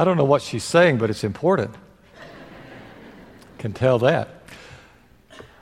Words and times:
I 0.00 0.04
don't 0.04 0.16
know 0.16 0.24
what 0.24 0.42
she's 0.42 0.62
saying, 0.62 0.98
but 0.98 1.10
it's 1.10 1.24
important. 1.24 1.74
Can 3.58 3.72
tell 3.72 3.98
that. 3.98 4.28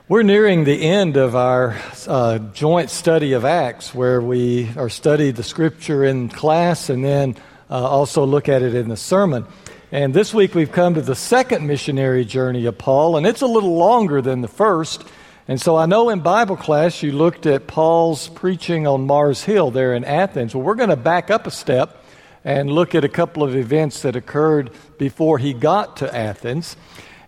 We're 0.08 0.24
nearing 0.24 0.64
the 0.64 0.82
end 0.82 1.16
of 1.16 1.34
our 1.34 1.74
uh, 2.06 2.36
joint 2.52 2.90
study 2.90 3.32
of 3.32 3.46
Acts, 3.46 3.94
where 3.94 4.20
we 4.20 4.68
are 4.76 4.90
study 4.90 5.30
the 5.30 5.42
scripture 5.42 6.04
in 6.04 6.28
class 6.28 6.90
and 6.90 7.02
then 7.02 7.36
uh, 7.70 7.82
also 7.82 8.26
look 8.26 8.50
at 8.50 8.60
it 8.60 8.74
in 8.74 8.90
the 8.90 8.96
sermon. 8.98 9.46
And 9.90 10.12
this 10.12 10.34
week 10.34 10.54
we've 10.54 10.70
come 10.70 10.92
to 10.96 11.00
the 11.00 11.16
second 11.16 11.66
missionary 11.66 12.26
journey 12.26 12.66
of 12.66 12.76
Paul, 12.76 13.16
and 13.16 13.26
it's 13.26 13.40
a 13.40 13.46
little 13.46 13.78
longer 13.78 14.20
than 14.20 14.42
the 14.42 14.48
first. 14.48 15.02
And 15.48 15.58
so 15.58 15.76
I 15.76 15.86
know 15.86 16.10
in 16.10 16.20
Bible 16.20 16.56
class 16.56 17.02
you 17.02 17.12
looked 17.12 17.46
at 17.46 17.66
Paul's 17.66 18.28
preaching 18.28 18.86
on 18.86 19.06
Mars 19.06 19.44
Hill 19.44 19.70
there 19.70 19.94
in 19.94 20.04
Athens. 20.04 20.54
Well, 20.54 20.62
we're 20.62 20.74
going 20.74 20.90
to 20.90 20.96
back 20.96 21.30
up 21.30 21.46
a 21.46 21.50
step 21.50 22.02
and 22.46 22.70
look 22.70 22.94
at 22.94 23.02
a 23.02 23.08
couple 23.08 23.42
of 23.42 23.56
events 23.56 24.02
that 24.02 24.14
occurred 24.14 24.70
before 24.98 25.36
he 25.36 25.52
got 25.52 25.96
to 25.96 26.16
Athens. 26.16 26.76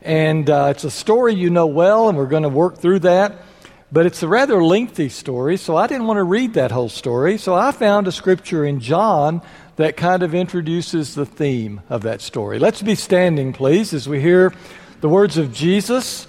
And 0.01 0.49
uh, 0.49 0.69
it's 0.71 0.85
a 0.85 0.93
story 0.93 1.35
you 1.35 1.51
know 1.51 1.67
well, 1.67 2.09
and 2.09 2.17
we're 2.17 2.27
going 2.27 2.45
to 2.45 2.49
work 2.49 2.79
through 2.79 3.01
that. 3.01 3.43
But 3.91 4.07
it's 4.07 4.23
a 4.23 4.29
rather 4.29 4.63
lengthy 4.63 5.09
story, 5.09 5.57
so 5.57 5.77
I 5.77 5.89
didn't 5.89 6.07
want 6.07 6.19
to 6.19 6.23
read 6.23 6.55
that 6.55 6.71
whole 6.71 6.89
story. 6.89 7.37
So 7.37 7.57
I 7.57 7.73
found 7.73 8.07
a 8.07 8.13
scripture 8.13 8.65
in 8.65 8.79
John 8.79 9.43
that 9.75 9.97
kind 9.97 10.23
of 10.23 10.37
introduces 10.37 11.17
the 11.17 11.27
theme 11.27 11.81
of 11.89 12.03
that 12.03 12.21
story. 12.21 12.61
Let's 12.61 12.83
be 12.83 12.95
standing, 12.95 13.53
please, 13.53 13.93
as 13.93 14.09
we 14.09 14.21
hear 14.21 14.55
the 15.01 15.09
words 15.09 15.37
of 15.37 15.53
Jesus 15.53 16.29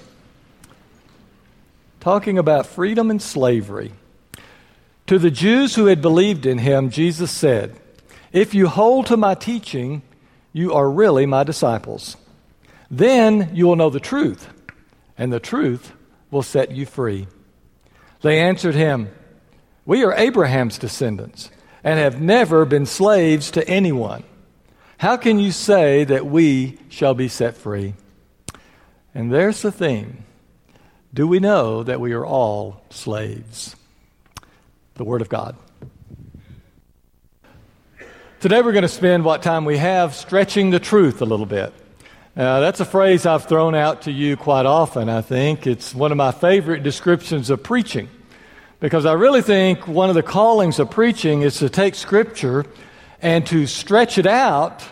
talking 1.99 2.39
about 2.39 2.65
freedom 2.65 3.11
and 3.11 3.21
slavery. 3.21 3.91
To 5.05 5.19
the 5.19 5.29
Jews 5.29 5.75
who 5.75 5.85
had 5.85 6.01
believed 6.01 6.47
in 6.47 6.57
him, 6.57 6.89
Jesus 6.89 7.29
said, 7.29 7.75
if 8.31 8.53
you 8.53 8.67
hold 8.67 9.07
to 9.07 9.17
my 9.17 9.35
teaching, 9.35 10.01
you 10.53 10.73
are 10.73 10.89
really 10.89 11.25
my 11.25 11.43
disciples. 11.43 12.17
Then 12.91 13.51
you 13.53 13.67
will 13.67 13.75
know 13.75 13.89
the 13.89 13.99
truth, 13.99 14.47
and 15.17 15.31
the 15.31 15.39
truth 15.39 15.93
will 16.31 16.43
set 16.43 16.71
you 16.71 16.85
free. 16.85 17.27
They 18.21 18.39
answered 18.39 18.75
him, 18.75 19.09
We 19.85 20.03
are 20.03 20.13
Abraham's 20.13 20.77
descendants 20.77 21.49
and 21.83 21.99
have 21.99 22.21
never 22.21 22.65
been 22.65 22.85
slaves 22.85 23.51
to 23.51 23.67
anyone. 23.67 24.23
How 24.97 25.15
can 25.15 25.39
you 25.39 25.51
say 25.51 26.03
that 26.03 26.25
we 26.25 26.77
shall 26.89 27.13
be 27.13 27.29
set 27.29 27.55
free? 27.55 27.93
And 29.15 29.31
there's 29.31 29.61
the 29.61 29.71
theme. 29.71 30.25
Do 31.13 31.27
we 31.27 31.39
know 31.39 31.83
that 31.83 32.01
we 32.01 32.13
are 32.13 32.25
all 32.25 32.83
slaves? 32.89 33.75
The 34.95 35.03
Word 35.03 35.21
of 35.21 35.29
God. 35.29 35.55
Today 38.39 38.61
we're 38.61 38.71
going 38.71 38.83
to 38.83 38.87
spend 38.87 39.25
what 39.25 39.43
time 39.43 39.65
we 39.65 39.75
have 39.75 40.15
stretching 40.15 40.69
the 40.69 40.79
truth 40.79 41.21
a 41.21 41.25
little 41.25 41.45
bit. 41.45 41.73
Uh, 42.37 42.61
that's 42.61 42.79
a 42.79 42.85
phrase 42.85 43.25
I've 43.25 43.43
thrown 43.43 43.75
out 43.75 44.03
to 44.03 44.13
you 44.13 44.37
quite 44.37 44.65
often, 44.65 45.09
I 45.09 45.19
think. 45.19 45.67
It's 45.67 45.93
one 45.93 46.13
of 46.13 46.17
my 46.17 46.31
favorite 46.31 46.81
descriptions 46.81 47.49
of 47.49 47.61
preaching 47.61 48.07
because 48.79 49.05
I 49.05 49.11
really 49.11 49.41
think 49.41 49.89
one 49.89 50.07
of 50.07 50.15
the 50.15 50.23
callings 50.23 50.79
of 50.79 50.89
preaching 50.89 51.41
is 51.41 51.57
to 51.57 51.69
take 51.69 51.95
Scripture 51.95 52.65
and 53.21 53.45
to 53.47 53.67
stretch 53.67 54.17
it 54.17 54.25
out 54.25 54.85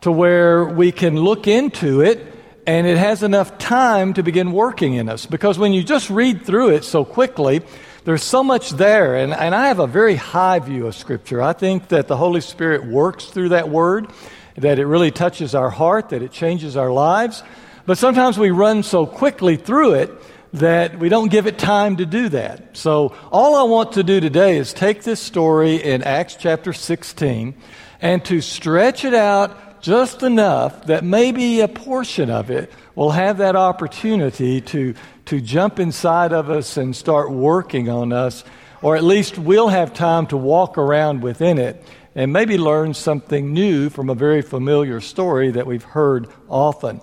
to 0.00 0.10
where 0.10 0.64
we 0.64 0.90
can 0.90 1.14
look 1.14 1.46
into 1.46 2.00
it 2.00 2.26
and 2.66 2.86
it 2.86 2.96
has 2.96 3.22
enough 3.22 3.58
time 3.58 4.14
to 4.14 4.22
begin 4.22 4.50
working 4.50 4.94
in 4.94 5.10
us. 5.10 5.26
Because 5.26 5.58
when 5.58 5.74
you 5.74 5.84
just 5.84 6.08
read 6.08 6.46
through 6.46 6.70
it 6.70 6.84
so 6.84 7.04
quickly, 7.04 7.60
there's 8.04 8.22
so 8.22 8.42
much 8.44 8.70
there, 8.70 9.16
and, 9.16 9.32
and 9.32 9.54
I 9.54 9.68
have 9.68 9.78
a 9.78 9.86
very 9.86 10.16
high 10.16 10.58
view 10.58 10.86
of 10.86 10.94
Scripture. 10.94 11.40
I 11.40 11.54
think 11.54 11.88
that 11.88 12.06
the 12.06 12.16
Holy 12.18 12.42
Spirit 12.42 12.84
works 12.84 13.24
through 13.26 13.48
that 13.50 13.70
Word, 13.70 14.08
that 14.56 14.78
it 14.78 14.86
really 14.86 15.10
touches 15.10 15.54
our 15.54 15.70
heart, 15.70 16.10
that 16.10 16.20
it 16.20 16.30
changes 16.30 16.76
our 16.76 16.92
lives. 16.92 17.42
But 17.86 17.96
sometimes 17.96 18.38
we 18.38 18.50
run 18.50 18.82
so 18.82 19.06
quickly 19.06 19.56
through 19.56 19.94
it 19.94 20.12
that 20.52 20.98
we 20.98 21.08
don't 21.08 21.30
give 21.30 21.46
it 21.46 21.58
time 21.58 21.96
to 21.96 22.06
do 22.06 22.28
that. 22.28 22.76
So, 22.76 23.16
all 23.32 23.56
I 23.56 23.62
want 23.62 23.92
to 23.92 24.02
do 24.02 24.20
today 24.20 24.58
is 24.58 24.74
take 24.74 25.02
this 25.02 25.20
story 25.20 25.76
in 25.76 26.02
Acts 26.02 26.36
chapter 26.36 26.72
16 26.72 27.54
and 28.02 28.24
to 28.26 28.42
stretch 28.42 29.04
it 29.04 29.14
out 29.14 29.58
just 29.84 30.22
enough 30.22 30.86
that 30.86 31.04
maybe 31.04 31.60
a 31.60 31.68
portion 31.68 32.30
of 32.30 32.50
it 32.50 32.72
will 32.94 33.10
have 33.10 33.36
that 33.36 33.54
opportunity 33.54 34.62
to 34.62 34.94
to 35.26 35.42
jump 35.42 35.78
inside 35.78 36.32
of 36.32 36.48
us 36.48 36.78
and 36.78 36.96
start 36.96 37.30
working 37.30 37.90
on 37.90 38.10
us, 38.10 38.44
or 38.80 38.96
at 38.96 39.04
least 39.04 39.36
we'll 39.36 39.68
have 39.68 39.92
time 39.92 40.26
to 40.26 40.38
walk 40.38 40.78
around 40.78 41.22
within 41.22 41.58
it 41.58 41.84
and 42.14 42.32
maybe 42.32 42.56
learn 42.56 42.94
something 42.94 43.52
new 43.52 43.90
from 43.90 44.08
a 44.08 44.14
very 44.14 44.40
familiar 44.40 45.02
story 45.02 45.50
that 45.50 45.66
we've 45.66 45.82
heard 45.82 46.28
often. 46.48 47.02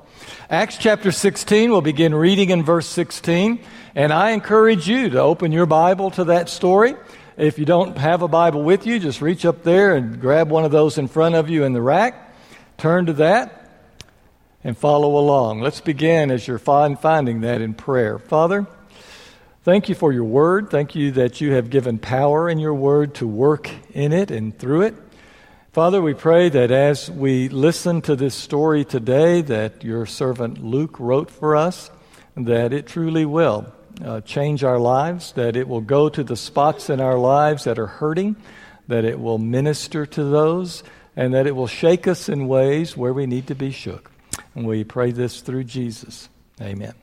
Acts 0.50 0.78
chapter 0.78 1.12
16, 1.12 1.70
we'll 1.70 1.82
begin 1.82 2.16
reading 2.16 2.50
in 2.50 2.64
verse 2.64 2.88
16, 2.88 3.60
and 3.94 4.12
I 4.12 4.32
encourage 4.32 4.88
you 4.88 5.12
to 5.12 5.20
open 5.20 5.52
your 5.52 5.68
Bible 5.68 6.10
to 6.12 6.24
that 6.26 6.50
story. 6.50 6.96
If 7.38 7.60
you 7.60 7.66
don't 7.66 7.96
have 7.98 8.24
a 8.24 8.28
Bible 8.28 8.64
with 8.64 8.88
you, 8.88 9.00
just 9.00 9.22
reach 9.22 9.46
up 9.46 9.62
there 9.62 9.96
and 9.96 10.20
grab 10.20 10.50
one 10.50 10.66
of 10.66 10.72
those 10.72 10.98
in 10.98 11.08
front 11.08 11.36
of 11.36 11.48
you 11.48 11.64
in 11.64 11.74
the 11.74 11.82
rack. 11.82 12.31
Turn 12.82 13.06
to 13.06 13.14
that 13.14 13.70
and 14.64 14.76
follow 14.76 15.16
along. 15.16 15.62
Let's 15.62 15.82
begin 15.82 16.32
as 16.32 16.48
you're 16.48 16.58
finding 16.58 17.42
that 17.42 17.62
in 17.62 17.76
prayer. 17.76 18.18
Father, 18.18 18.66
thank 19.62 19.88
you 19.88 19.94
for 19.94 20.12
your 20.12 20.24
word. 20.24 20.72
Thank 20.72 20.96
you 20.96 21.12
that 21.12 21.40
you 21.40 21.52
have 21.52 21.70
given 21.70 22.00
power 22.00 22.50
in 22.50 22.58
your 22.58 22.74
word 22.74 23.14
to 23.16 23.28
work 23.28 23.70
in 23.94 24.12
it 24.12 24.32
and 24.32 24.58
through 24.58 24.82
it. 24.82 24.96
Father, 25.72 26.02
we 26.02 26.16
pray 26.16 26.50
that 26.50 26.72
as 26.72 27.12
we 27.12 27.50
listen 27.50 28.02
to 28.02 28.16
this 28.16 28.34
story 28.34 28.84
today 28.84 29.44
that 29.44 29.84
your 29.84 30.08
servant 30.08 30.64
Luke 30.64 31.00
wrote 31.00 31.30
for 31.30 31.56
us, 31.56 31.92
that 32.36 32.74
it 32.74 32.88
truly 32.88 33.26
will 33.26 33.72
uh, 34.04 34.22
change 34.22 34.64
our 34.64 34.80
lives, 34.80 35.34
that 35.34 35.56
it 35.56 35.68
will 35.68 35.82
go 35.82 36.10
to 36.10 36.24
the 36.24 36.36
spots 36.36 36.90
in 36.90 37.00
our 37.00 37.20
lives 37.20 37.66
that 37.66 37.78
are 37.78 37.86
hurting, 37.86 38.38
that 38.88 39.06
it 39.06 39.20
will 39.20 39.38
minister 39.38 40.08
to 40.08 40.24
those, 40.24 40.82
and 41.16 41.34
that 41.34 41.48
it 41.48 41.56
will 41.56 41.68
shake 41.68 42.08
us 42.08 42.30
in 42.30 42.48
ways 42.48 42.96
where 42.96 43.14
we 43.14 43.26
need 43.26 43.48
to 43.48 43.56
be 43.56 43.72
shook. 43.72 44.12
And 44.56 44.66
we 44.66 44.84
pray 44.84 45.12
this 45.12 45.42
through 45.42 45.66
Jesus. 45.66 46.30
Amen. 46.62 46.94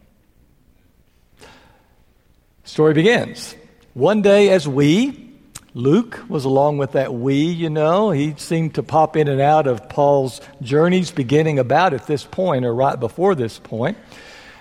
Story 2.65 2.95
begins. 2.95 3.55
One 3.95 4.23
day, 4.23 4.51
as 4.51 4.69
we, 4.69 5.33
Luke 5.75 6.21
was 6.29 6.45
along 6.45 6.79
with 6.79 6.93
that 6.93 7.15
we, 7.15 7.35
you 7.35 7.71
know, 7.71 8.11
he 8.11 8.35
seemed 8.37 8.75
to 8.75 8.83
pop 8.83 9.17
in 9.17 9.29
and 9.29 9.41
out 9.41 9.67
of 9.67 9.89
Paul's 9.89 10.41
journeys 10.61 11.11
beginning 11.11 11.59
about 11.59 11.95
at 11.95 12.07
this 12.07 12.25
point 12.25 12.65
or 12.65 12.75
right 12.75 12.99
before 12.99 13.35
this 13.35 13.59
point. 13.59 13.97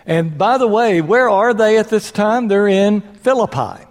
And 0.06 0.38
by 0.38 0.58
the 0.58 0.68
way, 0.68 1.02
where 1.02 1.30
are 1.30 1.54
they 1.54 1.78
at 1.78 1.90
this 1.90 2.12
time? 2.12 2.48
They're 2.48 2.68
in 2.68 3.02
Philippi. 3.02 3.87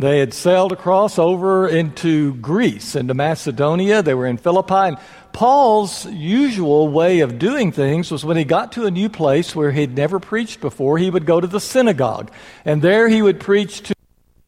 They 0.00 0.20
had 0.20 0.32
sailed 0.32 0.72
across 0.72 1.18
over 1.18 1.68
into 1.68 2.34
Greece, 2.34 2.94
into 2.94 3.14
Macedonia. 3.14 4.02
They 4.02 4.14
were 4.14 4.26
in 4.26 4.36
Philippi. 4.36 4.74
And 4.74 4.98
Paul's 5.32 6.06
usual 6.06 6.88
way 6.88 7.20
of 7.20 7.38
doing 7.38 7.72
things 7.72 8.10
was 8.10 8.24
when 8.24 8.36
he 8.36 8.44
got 8.44 8.72
to 8.72 8.86
a 8.86 8.90
new 8.90 9.08
place 9.08 9.54
where 9.56 9.72
he'd 9.72 9.96
never 9.96 10.20
preached 10.20 10.60
before, 10.60 10.98
he 10.98 11.10
would 11.10 11.26
go 11.26 11.40
to 11.40 11.46
the 11.46 11.60
synagogue. 11.60 12.30
And 12.64 12.82
there 12.82 13.08
he 13.08 13.22
would 13.22 13.40
preach 13.40 13.82
to 13.82 13.94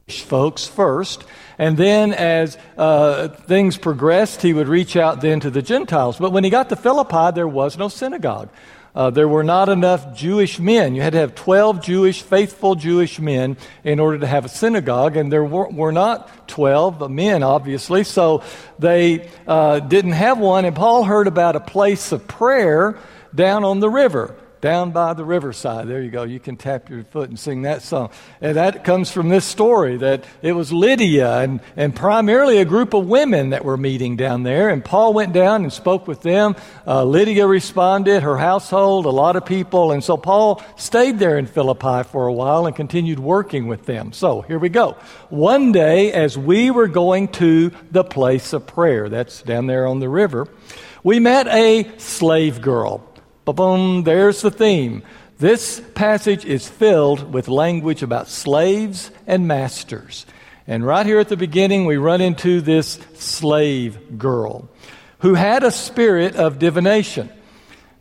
Jewish 0.06 0.22
folks 0.22 0.66
first. 0.66 1.24
And 1.58 1.76
then 1.76 2.12
as 2.12 2.56
uh, 2.78 3.28
things 3.28 3.76
progressed, 3.76 4.42
he 4.42 4.52
would 4.52 4.68
reach 4.68 4.96
out 4.96 5.20
then 5.20 5.40
to 5.40 5.50
the 5.50 5.62
Gentiles. 5.62 6.18
But 6.18 6.32
when 6.32 6.44
he 6.44 6.50
got 6.50 6.68
to 6.70 6.76
Philippi, 6.76 7.34
there 7.34 7.48
was 7.48 7.76
no 7.76 7.88
synagogue. 7.88 8.48
Uh, 8.94 9.10
there 9.10 9.28
were 9.28 9.44
not 9.44 9.68
enough 9.68 10.14
Jewish 10.14 10.58
men. 10.58 10.94
You 10.94 11.02
had 11.02 11.12
to 11.12 11.18
have 11.18 11.34
12 11.34 11.82
Jewish, 11.82 12.22
faithful 12.22 12.74
Jewish 12.74 13.20
men 13.20 13.56
in 13.84 14.00
order 14.00 14.18
to 14.18 14.26
have 14.26 14.44
a 14.44 14.48
synagogue, 14.48 15.16
and 15.16 15.32
there 15.32 15.44
were, 15.44 15.68
were 15.68 15.92
not 15.92 16.48
12 16.48 17.10
men, 17.10 17.42
obviously, 17.42 18.02
so 18.02 18.42
they 18.78 19.28
uh, 19.46 19.80
didn't 19.80 20.12
have 20.12 20.38
one. 20.38 20.64
And 20.64 20.74
Paul 20.74 21.04
heard 21.04 21.28
about 21.28 21.54
a 21.56 21.60
place 21.60 22.12
of 22.12 22.26
prayer 22.26 22.98
down 23.34 23.64
on 23.64 23.80
the 23.80 23.88
river 23.88 24.34
down 24.60 24.90
by 24.90 25.14
the 25.14 25.24
riverside. 25.24 25.88
There 25.88 26.02
you 26.02 26.10
go. 26.10 26.22
You 26.22 26.40
can 26.40 26.56
tap 26.56 26.90
your 26.90 27.04
foot 27.04 27.28
and 27.28 27.38
sing 27.38 27.62
that 27.62 27.82
song. 27.82 28.10
And 28.40 28.56
that 28.56 28.84
comes 28.84 29.10
from 29.10 29.28
this 29.28 29.44
story 29.44 29.96
that 29.98 30.24
it 30.42 30.52
was 30.52 30.72
Lydia 30.72 31.38
and, 31.38 31.60
and 31.76 31.94
primarily 31.94 32.58
a 32.58 32.64
group 32.64 32.94
of 32.94 33.06
women 33.06 33.50
that 33.50 33.64
were 33.64 33.76
meeting 33.76 34.16
down 34.16 34.42
there. 34.42 34.68
And 34.68 34.84
Paul 34.84 35.14
went 35.14 35.32
down 35.32 35.62
and 35.62 35.72
spoke 35.72 36.06
with 36.06 36.22
them. 36.22 36.56
Uh, 36.86 37.04
Lydia 37.04 37.46
responded, 37.46 38.22
her 38.22 38.36
household, 38.36 39.06
a 39.06 39.10
lot 39.10 39.36
of 39.36 39.46
people. 39.46 39.92
And 39.92 40.04
so 40.04 40.16
Paul 40.16 40.62
stayed 40.76 41.18
there 41.18 41.38
in 41.38 41.46
Philippi 41.46 42.02
for 42.04 42.26
a 42.26 42.32
while 42.32 42.66
and 42.66 42.76
continued 42.76 43.18
working 43.18 43.66
with 43.66 43.86
them. 43.86 44.12
So 44.12 44.42
here 44.42 44.58
we 44.58 44.68
go. 44.68 44.96
One 45.30 45.72
day, 45.72 46.12
as 46.12 46.36
we 46.36 46.70
were 46.70 46.88
going 46.88 47.28
to 47.28 47.70
the 47.90 48.04
place 48.04 48.52
of 48.52 48.66
prayer, 48.66 49.08
that's 49.08 49.42
down 49.42 49.66
there 49.66 49.86
on 49.86 50.00
the 50.00 50.08
river, 50.08 50.48
we 51.02 51.18
met 51.18 51.46
a 51.48 51.90
slave 51.98 52.60
girl 52.60 53.09
boom, 53.52 54.04
there's 54.04 54.42
the 54.42 54.50
theme. 54.50 55.02
This 55.38 55.80
passage 55.94 56.44
is 56.44 56.68
filled 56.68 57.32
with 57.32 57.48
language 57.48 58.02
about 58.02 58.28
slaves 58.28 59.10
and 59.26 59.48
masters. 59.48 60.26
And 60.66 60.84
right 60.84 61.06
here 61.06 61.18
at 61.18 61.28
the 61.28 61.36
beginning, 61.36 61.86
we 61.86 61.96
run 61.96 62.20
into 62.20 62.60
this 62.60 62.98
slave 63.14 64.18
girl 64.18 64.68
who 65.20 65.34
had 65.34 65.64
a 65.64 65.70
spirit 65.70 66.36
of 66.36 66.58
divination. 66.58 67.30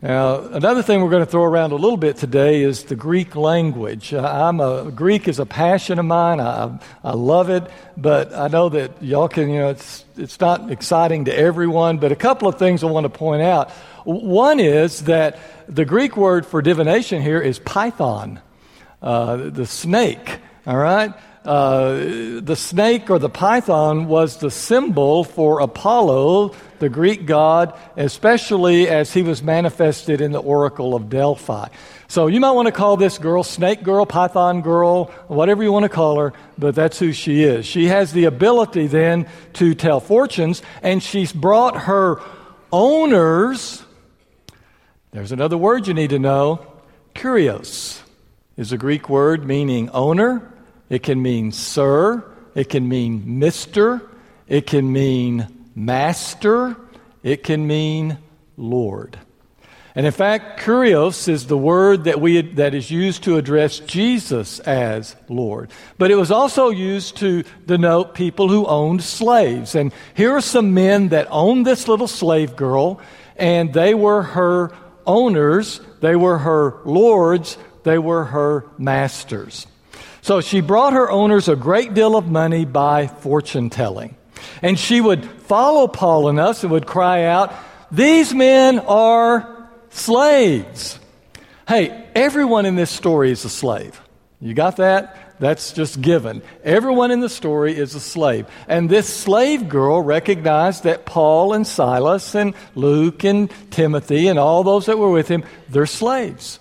Now, 0.02 0.40
another 0.40 0.82
thing 0.82 1.02
we're 1.02 1.10
going 1.10 1.26
to 1.26 1.30
throw 1.30 1.44
around 1.44 1.74
a 1.74 1.76
little 1.76 1.98
bit 1.98 2.16
today 2.16 2.62
is 2.62 2.86
the 2.86 2.96
Greek 2.96 3.36
language. 3.36 4.14
Uh, 4.14 4.22
I'm 4.22 4.62
a 4.62 4.92
Greek 4.92 5.28
is 5.28 5.40
a 5.40 5.46
passion 5.46 6.00
of 6.00 6.06
mine. 6.06 6.40
I, 6.40 6.80
I 7.04 7.12
love 7.12 7.50
it, 7.50 7.70
but 7.98 8.34
I 8.34 8.48
know 8.48 8.70
that 8.70 9.04
y'all 9.04 9.28
can, 9.28 9.50
you 9.50 9.60
know, 9.60 9.70
it's 9.70 10.06
it's 10.16 10.40
not 10.40 10.72
exciting 10.72 11.26
to 11.26 11.38
everyone. 11.38 11.98
But 11.98 12.14
a 12.14 12.16
couple 12.16 12.48
of 12.48 12.58
things 12.58 12.82
I 12.82 12.88
want 12.88 13.04
to 13.06 13.10
point 13.10 13.42
out. 13.42 13.72
One 14.04 14.60
is 14.60 15.04
that 15.04 15.40
the 15.68 15.86
Greek 15.86 16.18
word 16.18 16.46
for 16.46 16.62
divination 16.62 17.22
here 17.22 17.40
is 17.40 17.60
python, 17.60 18.40
uh, 19.02 19.38
the 19.38 19.66
snake. 19.66 20.40
All 20.66 20.78
right. 20.78 21.14
Uh, 21.46 22.42
the 22.42 22.56
snake 22.56 23.10
or 23.10 23.18
the 23.18 23.30
python 23.30 24.08
was 24.08 24.38
the 24.38 24.52
symbol 24.52 25.24
for 25.24 25.62
Apollo, 25.62 26.54
the 26.80 26.90
Greek 26.90 27.26
god, 27.26 27.74
especially 27.96 28.90
as 28.90 29.14
he 29.14 29.22
was 29.22 29.42
manifested 29.42 30.20
in 30.20 30.32
the 30.32 30.40
Oracle 30.40 30.96
of 30.96 31.10
Delphi. 31.10 31.70
So 32.10 32.28
you 32.28 32.40
might 32.40 32.52
want 32.52 32.66
to 32.66 32.72
call 32.72 32.98
this 32.98 33.18
girl 33.18 33.44
Snake 33.44 33.84
Girl, 33.84 34.06
Python 34.06 34.62
Girl, 34.62 35.06
whatever 35.28 35.64
you 35.64 35.72
want 35.72 35.84
to 35.84 35.90
call 35.90 36.20
her, 36.20 36.34
but 36.58 36.76
that's 36.76 37.00
who 37.00 37.14
she 37.14 37.44
is. 37.44 37.66
She 37.66 37.86
has 37.86 38.12
the 38.12 38.26
ability 38.26 38.88
then 38.88 39.28
to 39.54 39.74
tell 39.76 40.00
fortunes, 40.00 40.62
and 40.84 41.02
she's 41.02 41.32
brought 41.32 41.84
her 41.84 42.20
owners. 42.72 43.84
There's 45.12 45.32
another 45.32 45.58
word 45.58 45.88
you 45.88 45.94
need 45.94 46.12
to 46.12 46.20
know. 46.20 46.66
Kurios 47.16 48.02
is 48.58 48.72
a 48.72 48.78
Greek 48.78 49.10
word 49.10 49.46
meaning 49.46 49.90
owner 49.90 50.54
it 50.90 51.04
can 51.04 51.22
mean 51.22 51.52
sir. 51.52 52.24
It 52.56 52.70
can 52.70 52.88
mean 52.90 53.40
mister. 53.40 54.02
It 54.48 54.66
can 54.66 54.92
mean 54.92 55.48
master. 55.76 56.76
It 57.22 57.44
can 57.44 57.68
mean 57.68 58.18
Lord. 58.58 59.18
And 59.96 60.06
in 60.06 60.12
fact, 60.12 60.62
kurios 60.62 61.28
is 61.28 61.48
the 61.48 61.58
word 61.58 62.06
that, 62.06 62.22
we, 62.22 62.42
that 62.42 62.74
is 62.74 62.90
used 62.90 63.24
to 63.24 63.38
address 63.38 63.80
Jesus 63.80 64.60
as 64.62 65.16
Lord. 65.28 65.72
But 65.98 66.12
it 66.12 66.16
was 66.16 66.32
also 66.32 66.70
used 66.70 67.18
to 67.18 67.44
denote 67.66 68.14
people 68.14 68.50
who 68.50 68.66
owned 68.66 69.04
slaves. 69.04 69.76
And 69.76 69.92
here 70.14 70.32
are 70.32 70.42
some 70.42 70.74
men 70.74 71.10
that 71.10 71.28
owned 71.30 71.66
this 71.66 71.88
little 71.88 72.08
slave 72.08 72.56
girl, 72.56 73.02
and 73.36 73.74
they 73.74 73.94
were 73.94 74.22
her 74.22 74.72
owners, 75.10 75.82
they 76.02 76.16
were 76.16 76.38
her 76.38 76.78
lords, 76.86 77.58
they 77.84 77.98
were 77.98 78.26
her 78.26 78.66
masters. 78.78 79.66
So 80.22 80.40
she 80.40 80.62
brought 80.62 80.94
her 80.94 81.10
owners 81.10 81.48
a 81.48 81.56
great 81.56 81.96
deal 81.96 82.16
of 82.16 82.28
money 82.28 82.64
by 82.64 83.08
fortune 83.08 83.72
telling. 83.72 84.16
And 84.62 84.78
she 84.78 85.02
would 85.02 85.26
follow 85.26 85.88
Paul 85.88 86.30
and 86.30 86.40
us 86.40 86.64
and 86.64 86.72
would 86.72 86.86
cry 86.86 87.24
out, 87.24 87.54
These 87.92 88.34
men 88.36 88.80
are 88.80 89.70
slaves. 89.90 91.00
Hey, 91.68 92.08
everyone 92.14 92.68
in 92.68 92.76
this 92.76 92.92
story 92.92 93.32
is 93.32 93.44
a 93.46 93.50
slave. 93.50 94.00
You 94.40 94.54
got 94.54 94.78
that? 94.78 95.29
That's 95.40 95.72
just 95.72 96.02
given. 96.02 96.42
Everyone 96.64 97.12
in 97.12 97.22
the 97.22 97.30
story 97.30 97.78
is 97.78 97.96
a 97.96 98.00
slave. 98.00 98.46
And 98.68 98.90
this 98.90 99.08
slave 99.08 99.70
girl 99.70 100.02
recognized 100.02 100.84
that 100.84 101.06
Paul 101.06 101.54
and 101.54 101.66
Silas 101.66 102.36
and 102.36 102.54
Luke 102.76 103.24
and 103.24 103.50
Timothy 103.72 104.28
and 104.28 104.38
all 104.38 104.64
those 104.64 104.88
that 104.88 105.00
were 105.00 105.12
with 105.12 105.30
him, 105.30 105.46
they're 105.70 105.86
slaves. 105.86 106.60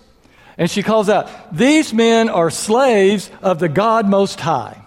And 0.57 0.71
she 0.71 0.81
calls 0.81 1.09
out, 1.09 1.55
These 1.55 1.93
men 1.93 2.29
are 2.29 2.49
slaves 2.49 3.29
of 3.41 3.59
the 3.59 3.69
God 3.69 4.07
Most 4.07 4.39
High. 4.39 4.81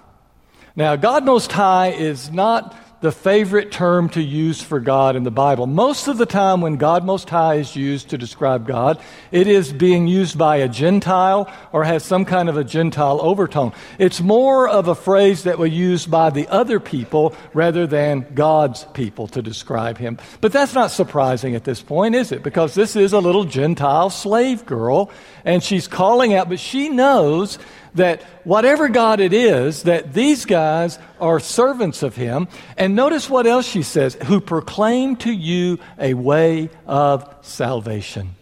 Now, 0.74 0.96
God 0.96 1.24
Most 1.24 1.52
High 1.52 1.88
is 1.88 2.30
not 2.32 2.74
the 3.02 3.12
favorite 3.12 3.72
term 3.72 4.08
to 4.08 4.22
use 4.22 4.62
for 4.62 4.78
God 4.80 5.16
in 5.16 5.24
the 5.24 5.30
Bible. 5.30 5.66
Most 5.66 6.06
of 6.06 6.18
the 6.18 6.24
time, 6.24 6.60
when 6.60 6.76
God 6.76 7.04
Most 7.04 7.28
High 7.28 7.56
is 7.56 7.74
used 7.74 8.10
to 8.10 8.18
describe 8.18 8.66
God, 8.66 9.00
it 9.32 9.48
is 9.48 9.72
being 9.72 10.06
used 10.06 10.38
by 10.38 10.56
a 10.56 10.68
Gentile 10.68 11.52
or 11.72 11.82
has 11.82 12.04
some 12.04 12.24
kind 12.24 12.48
of 12.48 12.56
a 12.56 12.62
Gentile 12.62 13.20
overtone. 13.20 13.72
It's 13.98 14.20
more 14.20 14.68
of 14.68 14.86
a 14.86 14.94
phrase 14.94 15.42
that 15.42 15.58
was 15.58 15.72
used 15.72 16.12
by 16.12 16.30
the 16.30 16.46
other 16.46 16.78
people 16.78 17.34
rather 17.52 17.88
than 17.88 18.24
God's 18.34 18.84
people 18.94 19.26
to 19.28 19.42
describe 19.42 19.98
him. 19.98 20.18
But 20.40 20.52
that's 20.52 20.74
not 20.74 20.92
surprising 20.92 21.56
at 21.56 21.64
this 21.64 21.82
point, 21.82 22.14
is 22.14 22.30
it? 22.30 22.44
Because 22.44 22.74
this 22.74 22.94
is 22.94 23.12
a 23.12 23.18
little 23.18 23.44
Gentile 23.44 24.10
slave 24.10 24.64
girl, 24.64 25.10
and 25.44 25.60
she's 25.60 25.88
calling 25.88 26.34
out, 26.34 26.48
but 26.48 26.60
she 26.60 26.88
knows 26.88 27.58
that 27.94 28.22
whatever 28.44 28.88
God 28.88 29.20
it 29.20 29.32
is, 29.32 29.82
that 29.84 30.14
these 30.14 30.44
guys 30.44 30.98
are 31.20 31.40
servants 31.40 32.02
of 32.02 32.16
Him. 32.16 32.48
And 32.76 32.94
notice 32.94 33.28
what 33.28 33.46
else 33.46 33.66
she 33.66 33.82
says 33.82 34.14
who 34.24 34.40
proclaim 34.40 35.16
to 35.16 35.32
you 35.32 35.78
a 35.98 36.14
way 36.14 36.70
of 36.86 37.34
salvation. 37.42 38.34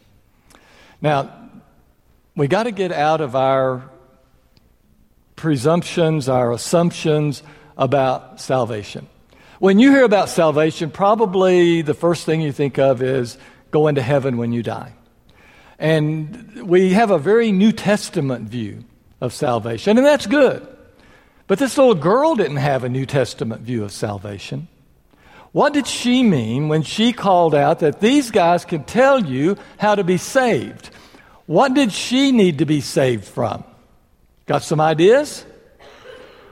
Now, 1.01 1.33
we 2.37 2.49
got 2.49 2.65
to 2.65 2.71
get 2.71 2.93
out 2.93 3.21
of 3.21 3.35
our 3.35 3.91
presumptions, 5.37 6.29
our 6.29 6.53
assumptions 6.53 7.43
about 7.77 8.41
salvation. 8.41 9.09
When 9.59 9.79
you 9.79 9.91
hear 9.91 10.05
about 10.05 10.29
salvation, 10.29 10.91
probably 10.91 11.83
the 11.83 11.95
first 11.95 12.25
thing 12.25 12.41
you 12.41 12.53
think 12.53 12.79
of 12.79 13.03
is 13.03 13.37
going 13.71 13.97
to 13.97 14.03
heaven 14.03 14.37
when 14.37 14.53
you 14.53 14.63
die. 14.63 14.95
And 15.79 16.63
we 16.67 16.93
have 16.93 17.11
a 17.11 17.19
very 17.19 17.53
New 17.53 17.73
Testament 17.73 18.49
view 18.49 18.85
of 19.21 19.33
salvation, 19.33 19.99
and 19.99 20.07
that's 20.07 20.27
good. 20.27 20.67
But 21.47 21.59
this 21.59 21.77
little 21.77 21.95
girl 21.95 22.37
didn't 22.37 22.57
have 22.57 22.85
a 22.85 22.89
New 22.89 23.07
Testament 23.07 23.63
view 23.63 23.83
of 23.83 23.93
salvation. 23.93 24.69
What 25.53 25.73
did 25.73 25.87
she 25.87 26.23
mean 26.23 26.69
when 26.69 26.83
she 26.83 27.13
called 27.13 27.55
out 27.55 27.81
that 27.81 28.01
these 28.01 28.31
guys 28.31 28.65
can 28.65 28.85
tell 28.85 29.25
you 29.25 29.57
how 29.79 29.97
to 29.97 30.05
be 30.05 30.17
saved? 30.17 30.91
What 31.47 31.75
did 31.75 31.93
she 31.93 32.31
need 32.31 32.59
to 32.59 32.67
be 32.67 32.81
saved 32.81 33.25
from? 33.25 33.65
Got 34.47 34.63
some 34.63 34.81
ideas? 34.81 35.45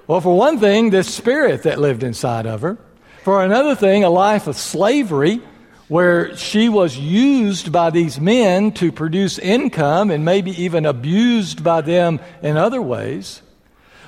Well, 0.09 0.20
for 0.20 0.37
one 0.37 0.59
thing, 0.59 0.91
this 0.91 1.15
spirit 1.15 1.62
that 1.62 1.79
lived 1.79 2.03
inside 2.03 2.47
of 2.47 2.62
her. 2.62 2.79
For 3.23 3.44
another 3.44 3.76
thing, 3.76 4.03
a 4.03 4.11
life 4.11 4.47
of 4.47 4.56
slavery 4.56 5.41
where 5.88 6.37
she 6.37 6.69
was 6.69 6.96
used 6.99 7.73
by 7.73 7.90
these 7.90 8.20
men 8.20 8.73
to 8.73 8.93
produce 8.93 9.38
income 9.38 10.11
and 10.11 10.25
maybe 10.25 10.50
even 10.62 10.85
abused 10.85 11.64
by 11.64 11.81
them 11.81 12.20
in 12.43 12.56
other 12.56 12.81
ways. 12.81 13.43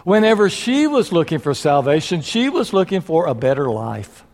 Whenever 0.04 0.48
she 0.48 0.86
was 0.86 1.12
looking 1.12 1.38
for 1.38 1.54
salvation, 1.54 2.20
she 2.20 2.48
was 2.48 2.72
looking 2.72 3.00
for 3.00 3.26
a 3.26 3.34
better 3.34 3.70
life. 3.70 4.24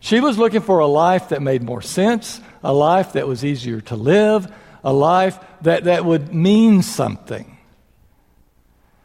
She 0.00 0.20
was 0.20 0.38
looking 0.38 0.62
for 0.62 0.78
a 0.78 0.86
life 0.86 1.30
that 1.30 1.42
made 1.42 1.62
more 1.62 1.82
sense, 1.82 2.40
a 2.62 2.72
life 2.72 3.14
that 3.14 3.26
was 3.26 3.44
easier 3.44 3.80
to 3.82 3.96
live, 3.96 4.50
a 4.82 4.92
life 4.92 5.38
that, 5.62 5.84
that 5.84 6.04
would 6.04 6.34
mean 6.34 6.82
something. 6.82 7.58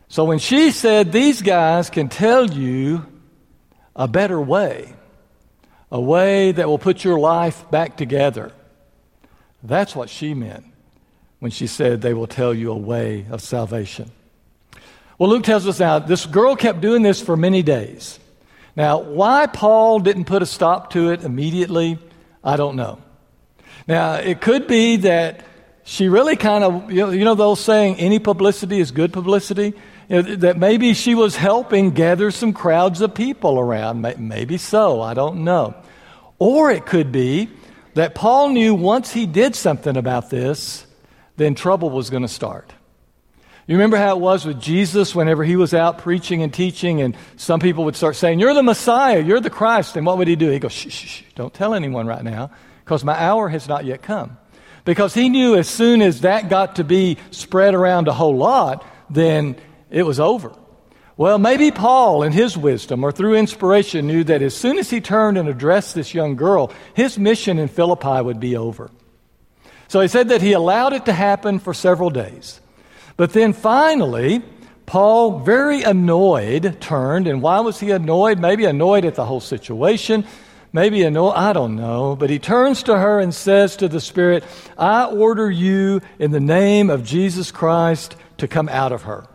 So 0.08 0.24
when 0.24 0.39
she 0.39 0.72
said, 0.72 1.12
These 1.12 1.41
guys 1.41 1.89
can 1.89 2.08
tell 2.08 2.50
you 2.50 3.05
a 3.96 4.08
better 4.08 4.39
way, 4.39 4.93
a 5.92 6.00
way 6.00 6.51
that 6.51 6.68
will 6.68 6.80
put 6.80 7.04
your 7.04 7.20
life 7.20 7.70
back 7.72 7.98
together. 7.98 8.51
That's 9.63 9.96
what 9.96 10.10
she 10.10 10.34
meant 10.34 10.65
when 11.39 11.51
she 11.51 11.68
said 11.68 12.01
they 12.01 12.13
will 12.13 12.27
tell 12.27 12.54
you 12.54 12.72
a 12.72 12.77
way 12.77 13.25
of 13.30 13.42
salvation. 13.42 14.12
Well, 15.18 15.30
Luke 15.30 15.44
tells 15.44 15.68
us 15.68 15.80
now 15.80 16.00
this 16.00 16.25
girl 16.25 16.56
kept 16.56 16.82
doing 16.82 17.01
this 17.01 17.22
for 17.22 17.38
many 17.38 17.63
days. 17.63 18.20
Now, 18.75 19.00
why 19.00 19.48
Paul 19.48 20.00
didn't 20.00 20.25
put 20.25 20.42
a 20.42 20.46
stop 20.46 20.92
to 20.92 21.12
it 21.12 21.24
immediately, 21.24 21.98
I 22.44 22.58
don't 22.58 22.75
know. 22.75 23.00
Now, 23.88 24.15
it 24.15 24.42
could 24.42 24.68
be 24.68 24.98
that 24.98 25.46
she 25.86 26.10
really 26.10 26.36
kind 26.36 26.63
of, 26.63 26.92
you 26.92 27.01
know, 27.01 27.12
you 27.12 27.24
know 27.24 27.36
the 27.36 27.44
old 27.44 27.60
saying, 27.60 27.98
any 27.98 28.20
publicity 28.20 28.80
is 28.80 28.92
good 28.92 29.13
publicity? 29.13 29.74
That 30.07 30.57
maybe 30.57 30.93
she 30.93 31.15
was 31.15 31.35
helping 31.35 31.91
gather 31.91 32.29
some 32.31 32.53
crowds 32.53 33.01
of 33.01 33.13
people 33.15 33.59
around. 33.59 34.01
Maybe 34.01 34.57
so, 34.57 35.01
I 35.01 35.13
don't 35.13 35.43
know. 35.43 35.75
Or 36.38 36.69
it 36.69 36.85
could 36.85 37.12
be 37.12 37.50
that 37.95 38.13
Paul 38.13 38.50
knew 38.50 38.75
once 38.75 39.12
he 39.12 39.25
did 39.25 39.55
something 39.55 39.97
about 39.97 40.29
this, 40.29 40.85
then 41.38 41.55
trouble 41.55 41.89
was 41.89 42.09
going 42.09 42.21
to 42.21 42.27
start. 42.27 42.74
You 43.67 43.75
remember 43.75 43.97
how 43.97 44.15
it 44.15 44.19
was 44.19 44.45
with 44.45 44.62
Jesus 44.62 45.15
whenever 45.15 45.43
he 45.43 45.55
was 45.55 45.74
out 45.74 45.97
preaching 45.97 46.43
and 46.43 46.53
teaching, 46.53 47.01
and 47.01 47.17
some 47.35 47.59
people 47.59 47.85
would 47.85 47.95
start 47.95 48.15
saying, 48.15 48.39
You're 48.39 48.53
the 48.53 48.62
Messiah, 48.62 49.19
you're 49.21 49.39
the 49.39 49.50
Christ. 49.50 49.97
And 49.97 50.05
what 50.05 50.19
would 50.19 50.27
he 50.27 50.35
do? 50.35 50.51
He'd 50.51 50.62
go, 50.62 50.67
Shh, 50.67 50.91
shh, 50.91 51.07
shh 51.07 51.24
don't 51.33 51.53
tell 51.53 51.74
anyone 51.74 52.05
right 52.05 52.24
now, 52.24 52.51
because 52.83 53.03
my 53.03 53.19
hour 53.19 53.50
has 53.50 53.67
not 53.67 53.85
yet 53.85 54.03
come. 54.03 54.38
Because 54.83 55.15
he 55.15 55.29
knew 55.29 55.55
as 55.55 55.67
soon 55.67 56.03
as 56.03 56.21
that 56.21 56.47
got 56.47 56.75
to 56.75 56.83
be 56.83 57.17
spread 57.31 57.74
around 57.74 58.07
a 58.07 58.13
whole 58.13 58.38
lot, 58.38 58.85
then 59.09 59.55
it 59.89 60.04
was 60.04 60.20
over. 60.20 60.54
Well, 61.18 61.39
maybe 61.39 61.72
Paul, 61.72 62.24
in 62.24 62.34
his 62.34 62.58
wisdom 62.58 63.04
or 63.04 63.12
through 63.12 63.36
inspiration, 63.36 64.06
knew 64.06 64.25
that 64.25 64.42
as 64.42 64.56
soon 64.56 64.77
as 64.77 64.89
he 64.89 65.00
turned 65.00 65.38
and 65.38 65.48
addressed 65.48 65.96
this 65.96 66.13
young 66.13 66.36
girl, 66.36 66.74
his 66.94 67.18
mission 67.18 67.58
in 67.58 67.70
Philippi 67.70 68.22
would 68.22 68.39
be 68.39 68.58
over. 68.58 68.92
So 69.88 70.01
he 70.01 70.10
said 70.10 70.30
that 70.30 70.42
he 70.42 70.51
allowed 70.51 70.92
it 70.92 71.06
to 71.06 71.13
happen 71.13 71.60
for 71.60 71.74
several 71.74 72.10
days. 72.10 72.60
But 73.15 73.32
then 73.32 73.54
finally, 73.54 74.42
Paul, 74.86 75.39
very 75.39 75.84
annoyed, 75.84 76.82
turned. 76.82 77.27
And 77.27 77.42
why 77.42 77.62
was 77.62 77.80
he 77.80 77.92
annoyed? 77.92 78.39
Maybe 78.39 78.65
annoyed 78.65 79.06
at 79.06 79.15
the 79.15 79.25
whole 79.25 79.39
situation. 79.39 80.25
maybe 80.74 81.04
a 81.04 81.10
no, 81.10 81.32
I 81.32 81.54
don't 81.54 81.77
know. 81.77 82.18
But 82.18 82.30
he 82.30 82.39
turns 82.39 82.84
to 82.84 82.98
her 82.98 83.22
and 83.22 83.34
says 83.34 83.77
to 83.77 83.88
the 83.88 84.01
Spirit, 84.01 84.44
I 84.77 85.06
order 85.06 85.50
you 85.50 86.01
in 86.20 86.32
the 86.32 86.42
name 86.42 86.89
of 86.89 87.06
Jesus 87.06 87.51
Christ 87.51 88.18
to 88.38 88.50
come 88.50 88.68
out 88.68 88.92
of 88.92 89.04
her. 89.04 89.25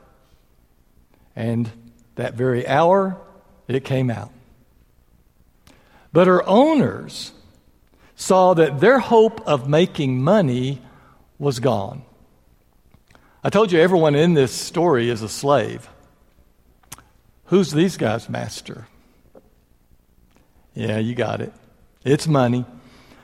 And 1.37 1.71
that 2.17 2.35
very 2.35 2.67
hour, 2.67 3.17
it 3.69 3.85
came 3.85 4.11
out. 4.11 4.33
But 6.13 6.27
her 6.27 6.47
owners 6.49 7.33
saw 8.17 8.55
that 8.55 8.81
their 8.81 8.99
hope 8.99 9.41
of 9.47 9.69
making 9.69 10.23
money 10.23 10.83
was 11.39 11.61
gone. 11.61 12.03
I 13.43 13.49
told 13.49 13.73
you 13.73 13.81
everyone 13.81 14.15
in 14.15 14.35
this 14.35 14.53
story 14.53 15.09
is 15.09 15.23
a 15.23 15.29
slave. 15.29 15.89
Who's 17.47 17.73
these 17.73 17.97
guys' 17.97 18.29
master? 18.29 18.87
Yeah, 20.75 20.99
you 20.99 21.15
got 21.15 21.41
it. 21.41 21.53
It's 22.05 22.29
money. 22.29 22.65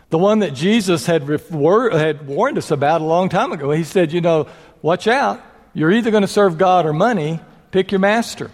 The 0.09 0.19
one 0.19 0.39
that 0.39 0.55
Jesus 0.55 1.07
had, 1.07 1.23
had 1.23 2.27
warned 2.27 2.59
us 2.59 2.71
about 2.71 3.01
a 3.01 3.05
long 3.05 3.29
time 3.29 3.53
ago. 3.53 3.71
He 3.71 3.85
said, 3.85 4.13
You 4.13 4.21
know, 4.21 4.49
watch 4.83 5.07
out. 5.07 5.43
You're 5.75 5.93
either 5.93 6.11
going 6.11 6.23
to 6.23 6.29
serve 6.29 6.59
God 6.59 6.87
or 6.87 6.93
money. 6.93 7.41
Pick 7.71 7.93
your 7.93 7.99
master. 8.01 8.51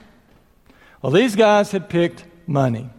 Well, 1.01 1.13
these 1.13 1.37
guys 1.37 1.73
had 1.73 1.89
picked 1.89 2.25
money. 2.47 2.91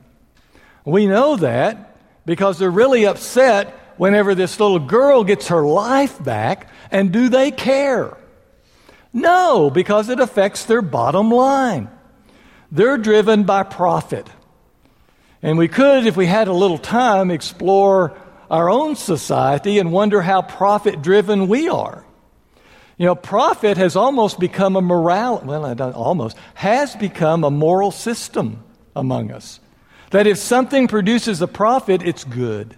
We 0.86 1.08
know 1.08 1.38
that 1.38 1.98
because 2.26 2.60
they're 2.60 2.70
really 2.70 3.06
upset 3.06 3.70
whenever 3.98 4.36
this 4.36 4.60
little 4.60 4.80
girl 4.80 5.24
gets 5.24 5.48
her 5.48 5.64
life 5.64 6.22
back. 6.24 6.70
And 6.92 7.12
do 7.12 7.30
they 7.30 7.52
care? 7.52 8.18
No, 9.14 9.70
because 9.70 10.10
it 10.10 10.20
affects 10.20 10.66
their 10.66 10.82
bottom 10.82 11.30
line. 11.30 11.90
They're 12.72 12.98
driven 12.98 13.44
by 13.44 13.64
profit. 13.64 14.28
And 15.42 15.58
we 15.58 15.68
could, 15.68 16.08
if 16.08 16.18
we 16.18 16.26
had 16.26 16.48
a 16.48 16.54
little 16.54 16.78
time, 16.78 17.30
explore 17.30 18.18
our 18.50 18.70
own 18.70 18.96
society 18.96 19.80
and 19.80 19.92
wonder 19.92 20.22
how 20.22 20.42
profit 20.42 21.02
driven 21.02 21.48
we 21.48 21.70
are. 21.70 22.04
You 22.98 23.08
know, 23.08 23.16
profit 23.16 23.78
has 23.78 23.96
almost 23.96 24.40
become 24.40 24.76
a 24.76 24.82
moral, 24.82 25.42
well, 25.44 25.94
almost, 25.94 26.38
has 26.54 26.96
become 26.96 27.44
a 27.44 27.52
moral 27.52 27.92
system 27.92 28.64
among 28.96 29.32
us. 29.32 29.60
That 30.12 30.28
if 30.28 30.38
something 30.38 30.88
produces 30.88 31.42
a 31.42 31.48
profit, 31.48 32.04
it's 32.04 32.24
good. 32.24 32.78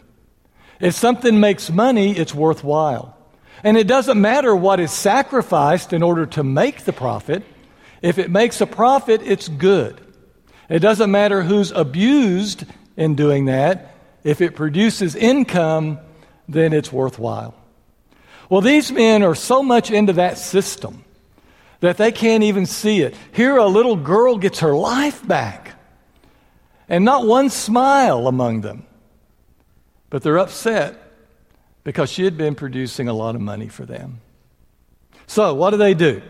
If 0.80 0.94
something 0.96 1.40
makes 1.40 1.70
money, 1.70 2.16
it's 2.16 2.34
worthwhile. 2.34 3.18
And 3.64 3.78
it 3.78 3.88
doesn't 3.88 4.20
matter 4.20 4.56
what 4.56 4.80
is 4.80 4.92
sacrificed 4.92 5.92
in 5.92 6.02
order 6.02 6.26
to 6.28 6.44
make 6.44 6.86
the 6.86 6.94
profit. 6.94 7.44
If 8.02 8.18
it 8.18 8.30
makes 8.30 8.62
a 8.62 8.68
profit, 8.68 9.22
it's 9.24 9.48
good. 9.48 10.00
It 10.70 10.80
doesn't 10.80 11.12
matter 11.12 11.42
who's 11.42 11.72
abused 11.72 12.66
in 12.96 13.16
doing 13.16 13.46
that. 13.46 13.96
If 14.24 14.42
it 14.42 14.56
produces 14.56 15.16
income, 15.16 16.00
then 16.48 16.74
it's 16.74 16.92
worthwhile. 16.92 17.56
Well, 18.50 18.62
these 18.62 18.92
men 18.92 19.24
are 19.24 19.36
so 19.36 19.64
much 19.64 19.92
into 19.92 20.14
that 20.14 20.38
system 20.38 21.04
that 21.80 21.98
they 21.98 22.12
can't 22.12 22.44
even 22.44 22.66
see 22.66 23.02
it. 23.02 23.16
Here, 23.32 23.58
a 23.58 23.68
little 23.68 23.96
girl 23.96 24.38
gets 24.38 24.60
her 24.60 24.74
life 24.74 25.26
back, 25.28 25.74
and 26.88 27.04
not 27.04 27.26
one 27.26 27.50
smile 27.50 28.28
among 28.28 28.62
them. 28.62 28.86
But 30.10 30.24
they're 30.24 30.40
upset 30.40 31.02
because 31.84 32.12
she 32.12 32.24
had 32.24 32.38
been 32.38 32.56
producing 32.56 33.08
a 33.08 33.14
lot 33.14 33.36
of 33.36 33.42
money 33.42 33.68
for 33.68 33.86
them. 33.86 34.22
So, 35.28 35.54
what 35.54 35.72
do 35.72 35.78
they 35.78 35.94
do? 35.94 36.22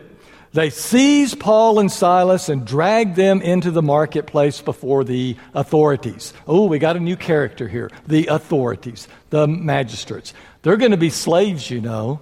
They 0.56 0.70
seize 0.70 1.36
Paul 1.36 1.80
and 1.80 1.92
Silas 1.92 2.48
and 2.48 2.66
drag 2.66 3.16
them 3.16 3.42
into 3.42 3.72
the 3.72 3.82
marketplace 3.82 4.62
before 4.62 5.04
the 5.04 5.36
authorities. 5.54 6.34
Oh, 6.48 6.68
we 6.68 6.80
got 6.80 6.96
a 6.96 7.02
new 7.02 7.18
character 7.18 7.68
here 7.68 7.92
the 8.08 8.28
authorities, 8.28 9.10
the 9.32 9.50
magistrates. 9.50 10.34
They're 10.62 10.78
going 10.78 10.92
to 10.92 10.98
be 10.98 11.10
slaves, 11.10 11.70
you 11.70 11.82
know. 11.82 12.22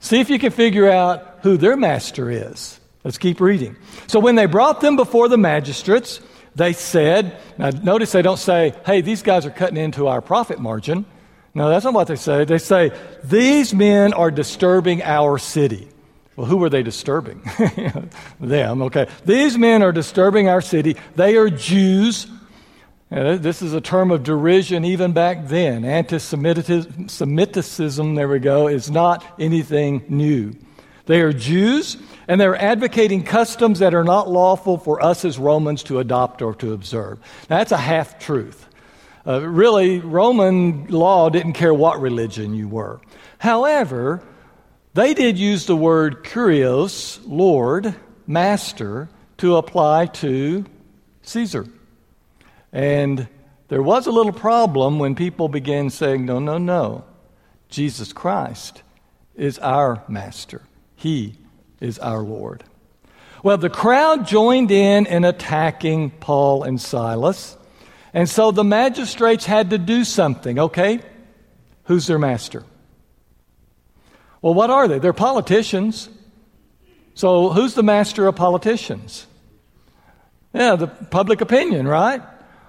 See 0.00 0.18
if 0.18 0.30
you 0.30 0.38
can 0.38 0.50
figure 0.50 0.88
out 0.88 1.40
who 1.42 1.58
their 1.58 1.76
master 1.76 2.30
is. 2.30 2.80
Let's 3.04 3.18
keep 3.18 3.38
reading. 3.38 3.76
So 4.06 4.18
when 4.18 4.34
they 4.34 4.46
brought 4.46 4.80
them 4.80 4.96
before 4.96 5.28
the 5.28 5.36
magistrates, 5.36 6.22
they 6.54 6.72
said, 6.72 7.38
now 7.58 7.68
notice 7.68 8.12
they 8.12 8.22
don't 8.22 8.38
say, 8.38 8.72
hey, 8.86 9.02
these 9.02 9.20
guys 9.20 9.44
are 9.44 9.50
cutting 9.50 9.76
into 9.76 10.06
our 10.06 10.22
profit 10.22 10.58
margin. 10.58 11.04
No, 11.52 11.68
that's 11.68 11.84
not 11.84 11.92
what 11.92 12.08
they 12.08 12.16
say. 12.16 12.46
They 12.46 12.56
say, 12.56 12.98
these 13.24 13.74
men 13.74 14.14
are 14.14 14.30
disturbing 14.30 15.02
our 15.02 15.36
city. 15.36 15.90
Well, 16.36 16.46
who 16.46 16.62
are 16.64 16.70
they 16.70 16.82
disturbing? 16.82 17.42
them, 18.40 18.82
okay. 18.82 19.06
These 19.24 19.56
men 19.56 19.82
are 19.82 19.92
disturbing 19.92 20.48
our 20.48 20.60
city. 20.60 20.96
They 21.14 21.36
are 21.36 21.48
Jews 21.48 22.26
this 23.14 23.62
is 23.62 23.74
a 23.74 23.80
term 23.80 24.10
of 24.10 24.24
derision 24.24 24.84
even 24.84 25.12
back 25.12 25.46
then. 25.46 25.84
Anti 25.84 26.18
Semitism, 26.18 28.14
there 28.14 28.28
we 28.28 28.38
go, 28.40 28.66
is 28.66 28.90
not 28.90 29.24
anything 29.38 30.04
new. 30.08 30.54
They 31.06 31.20
are 31.20 31.32
Jews, 31.32 31.96
and 32.26 32.40
they're 32.40 32.56
advocating 32.56 33.22
customs 33.22 33.78
that 33.80 33.94
are 33.94 34.04
not 34.04 34.28
lawful 34.28 34.78
for 34.78 35.00
us 35.04 35.24
as 35.24 35.38
Romans 35.38 35.82
to 35.84 35.98
adopt 36.00 36.40
or 36.42 36.54
to 36.56 36.72
observe. 36.72 37.18
Now, 37.50 37.58
that's 37.58 37.72
a 37.72 37.76
half 37.76 38.18
truth. 38.18 38.66
Uh, 39.26 39.46
really, 39.46 40.00
Roman 40.00 40.86
law 40.86 41.28
didn't 41.28 41.52
care 41.52 41.74
what 41.74 42.00
religion 42.00 42.54
you 42.54 42.68
were. 42.68 43.00
However, 43.38 44.22
they 44.94 45.12
did 45.14 45.38
use 45.38 45.66
the 45.66 45.76
word 45.76 46.24
kurios, 46.24 47.20
Lord, 47.26 47.94
master, 48.26 49.08
to 49.38 49.56
apply 49.56 50.06
to 50.06 50.64
Caesar. 51.22 51.66
And 52.72 53.28
there 53.68 53.82
was 53.82 54.06
a 54.06 54.12
little 54.12 54.32
problem 54.32 54.98
when 54.98 55.14
people 55.14 55.48
began 55.48 55.90
saying, 55.90 56.24
no, 56.24 56.38
no, 56.38 56.58
no. 56.58 57.04
Jesus 57.68 58.12
Christ 58.12 58.82
is 59.34 59.58
our 59.58 60.04
master, 60.06 60.62
He 60.94 61.34
is 61.80 61.98
our 61.98 62.22
Lord. 62.22 62.62
Well, 63.42 63.58
the 63.58 63.68
crowd 63.68 64.26
joined 64.26 64.70
in 64.70 65.06
in 65.06 65.24
attacking 65.24 66.10
Paul 66.12 66.62
and 66.62 66.80
Silas. 66.80 67.56
And 68.14 68.28
so 68.28 68.52
the 68.52 68.64
magistrates 68.64 69.44
had 69.44 69.70
to 69.70 69.78
do 69.78 70.04
something, 70.04 70.58
okay? 70.58 71.00
Who's 71.84 72.06
their 72.06 72.18
master? 72.18 72.64
Well, 74.44 74.52
what 74.52 74.68
are 74.68 74.86
they? 74.86 74.98
They're 74.98 75.14
politicians. 75.14 76.10
So 77.14 77.48
who's 77.48 77.72
the 77.72 77.82
master 77.82 78.26
of 78.26 78.36
politicians? 78.36 79.26
Yeah, 80.52 80.76
the 80.76 80.86
public 80.86 81.40
opinion, 81.40 81.88
right? 81.88 82.20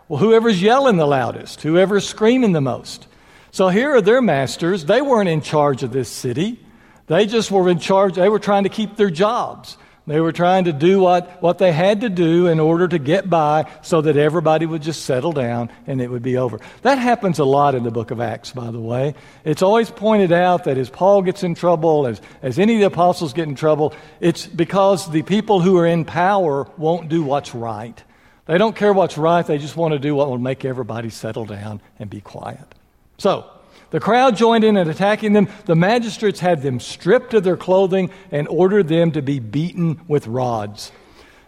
Well, 0.07 0.21
whoever's 0.21 0.61
yelling 0.61 0.95
the 0.95 1.05
loudest, 1.05 1.63
whoever's 1.63 2.07
screaming 2.07 2.53
the 2.53 2.61
most. 2.61 3.07
So 3.51 3.67
here 3.67 3.93
are 3.93 3.99
their 3.99 4.21
masters. 4.21 4.85
They 4.85 5.01
weren't 5.01 5.27
in 5.27 5.41
charge 5.41 5.83
of 5.83 5.91
this 5.91 6.07
city. 6.07 6.61
They 7.07 7.25
just 7.25 7.51
were 7.51 7.67
in 7.67 7.79
charge. 7.79 8.15
They 8.15 8.29
were 8.29 8.39
trying 8.39 8.63
to 8.63 8.69
keep 8.69 8.95
their 8.95 9.09
jobs. 9.09 9.77
They 10.07 10.19
were 10.19 10.31
trying 10.31 10.65
to 10.65 10.73
do 10.73 10.99
what, 10.99 11.41
what 11.41 11.57
they 11.57 11.71
had 11.71 12.01
to 12.01 12.09
do 12.09 12.45
in 12.45 12.59
order 12.59 12.87
to 12.87 12.99
get 12.99 13.27
by 13.27 13.71
so 13.81 14.01
that 14.01 14.17
everybody 14.17 14.67
would 14.67 14.83
just 14.83 15.03
settle 15.03 15.31
down 15.31 15.71
and 15.87 15.99
it 15.99 16.11
would 16.11 16.21
be 16.21 16.37
over. 16.37 16.59
That 16.83 16.99
happens 16.99 17.39
a 17.39 17.45
lot 17.45 17.73
in 17.73 17.83
the 17.83 17.89
book 17.89 18.11
of 18.11 18.21
Acts, 18.21 18.51
by 18.51 18.69
the 18.69 18.79
way. 18.79 19.15
It's 19.43 19.63
always 19.63 19.89
pointed 19.89 20.31
out 20.31 20.65
that 20.65 20.77
as 20.77 20.91
Paul 20.91 21.23
gets 21.23 21.41
in 21.41 21.55
trouble, 21.55 22.05
as, 22.05 22.21
as 22.43 22.59
any 22.59 22.75
of 22.75 22.81
the 22.81 22.87
apostles 22.87 23.33
get 23.33 23.47
in 23.47 23.55
trouble, 23.55 23.95
it's 24.19 24.45
because 24.45 25.09
the 25.09 25.23
people 25.23 25.59
who 25.59 25.75
are 25.77 25.87
in 25.87 26.05
power 26.05 26.69
won't 26.77 27.09
do 27.09 27.23
what's 27.23 27.55
right. 27.55 28.03
They 28.45 28.59
don't 28.59 28.75
care 28.75 28.93
what's 28.93 29.17
right, 29.17 29.45
they 29.45 29.57
just 29.57 29.75
want 29.75 29.93
to 29.93 29.99
do 29.99 30.13
what 30.13 30.29
will 30.29 30.37
make 30.37 30.65
everybody 30.65 31.09
settle 31.09 31.45
down 31.45 31.81
and 31.97 32.11
be 32.11 32.21
quiet. 32.21 32.75
So, 33.17 33.49
the 33.95 34.01
crowd 34.01 34.35
joined 34.35 34.65
in 34.65 34.75
in 34.75 34.89
attacking 34.89 35.31
them. 35.31 35.47
The 35.67 35.73
magistrates 35.73 36.41
had 36.41 36.61
them 36.61 36.81
stripped 36.81 37.33
of 37.33 37.45
their 37.45 37.55
clothing 37.55 38.11
and 38.29 38.45
ordered 38.49 38.89
them 38.89 39.13
to 39.13 39.21
be 39.21 39.39
beaten 39.39 40.01
with 40.09 40.27
rods. 40.27 40.91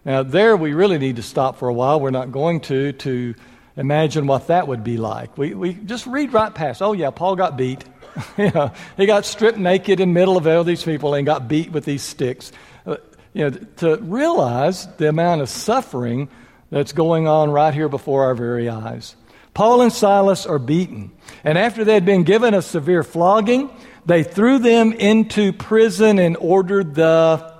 Now, 0.05 0.23
there 0.23 0.55
we 0.55 0.71
really 0.71 0.97
need 0.97 1.17
to 1.17 1.23
stop 1.23 1.57
for 1.57 1.67
a 1.67 1.73
while. 1.73 1.99
We're 1.99 2.09
not 2.11 2.31
going 2.31 2.61
to, 2.61 2.93
to 2.93 3.35
imagine 3.75 4.27
what 4.27 4.47
that 4.47 4.65
would 4.65 4.81
be 4.81 4.95
like. 4.95 5.37
We, 5.37 5.55
we 5.55 5.73
just 5.73 6.07
read 6.07 6.31
right 6.31 6.55
past. 6.55 6.81
Oh, 6.81 6.93
yeah, 6.93 7.09
Paul 7.09 7.35
got 7.35 7.57
beat. 7.57 7.83
you 8.37 8.49
know, 8.51 8.71
he 8.95 9.07
got 9.07 9.25
stripped 9.25 9.57
naked 9.57 9.99
in 9.99 10.07
the 10.07 10.13
middle 10.17 10.37
of 10.37 10.47
all 10.47 10.63
these 10.63 10.85
people 10.85 11.15
and 11.15 11.25
got 11.25 11.49
beat 11.49 11.73
with 11.73 11.83
these 11.83 12.01
sticks. 12.01 12.53
Uh, 12.85 12.95
you 13.33 13.49
know, 13.49 13.57
to 13.75 13.97
realize 13.97 14.87
the 14.95 15.09
amount 15.09 15.41
of 15.41 15.49
suffering 15.49 16.29
that's 16.69 16.93
going 16.93 17.27
on 17.27 17.51
right 17.51 17.73
here 17.73 17.89
before 17.89 18.23
our 18.23 18.35
very 18.35 18.69
eyes. 18.69 19.17
Paul 19.57 19.81
and 19.81 19.91
Silas 19.91 20.45
are 20.45 20.59
beaten. 20.59 21.09
And 21.43 21.57
after 21.57 21.83
they 21.83 21.95
had 21.95 22.05
been 22.05 22.21
given 22.21 22.53
a 22.53 22.61
severe 22.61 23.01
flogging, 23.01 23.71
they 24.05 24.21
threw 24.21 24.59
them 24.59 24.93
into 24.93 25.51
prison 25.51 26.19
and 26.19 26.37
ordered 26.37 26.93
the 26.93 27.55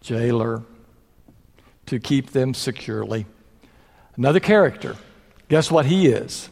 jailer 0.00 0.62
to 1.86 1.98
keep 1.98 2.30
them 2.30 2.54
securely. 2.54 3.26
Another 4.14 4.38
character. 4.38 4.94
Guess 5.48 5.68
what 5.68 5.86
he 5.86 6.06
is? 6.06 6.48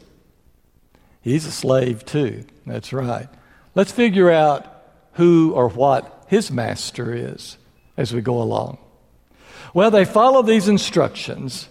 He's 1.23 1.47
a 1.47 1.52
slave 1.52 2.04
too. 2.04 2.45
That's 2.66 2.93
right. 2.93 3.28
Let's 3.76 3.93
figure 3.93 4.33
out 4.33 4.66
who 5.12 5.52
or 5.52 5.69
what 5.69 6.25
his 6.26 6.50
master 6.50 7.14
is 7.14 7.59
as 7.97 8.12
we 8.12 8.23
go 8.23 8.43
along. 8.43 8.78
Well, 9.73 9.93
they 9.93 10.04
follow 10.04 10.43
these 10.43 10.66
instructions 10.66 11.69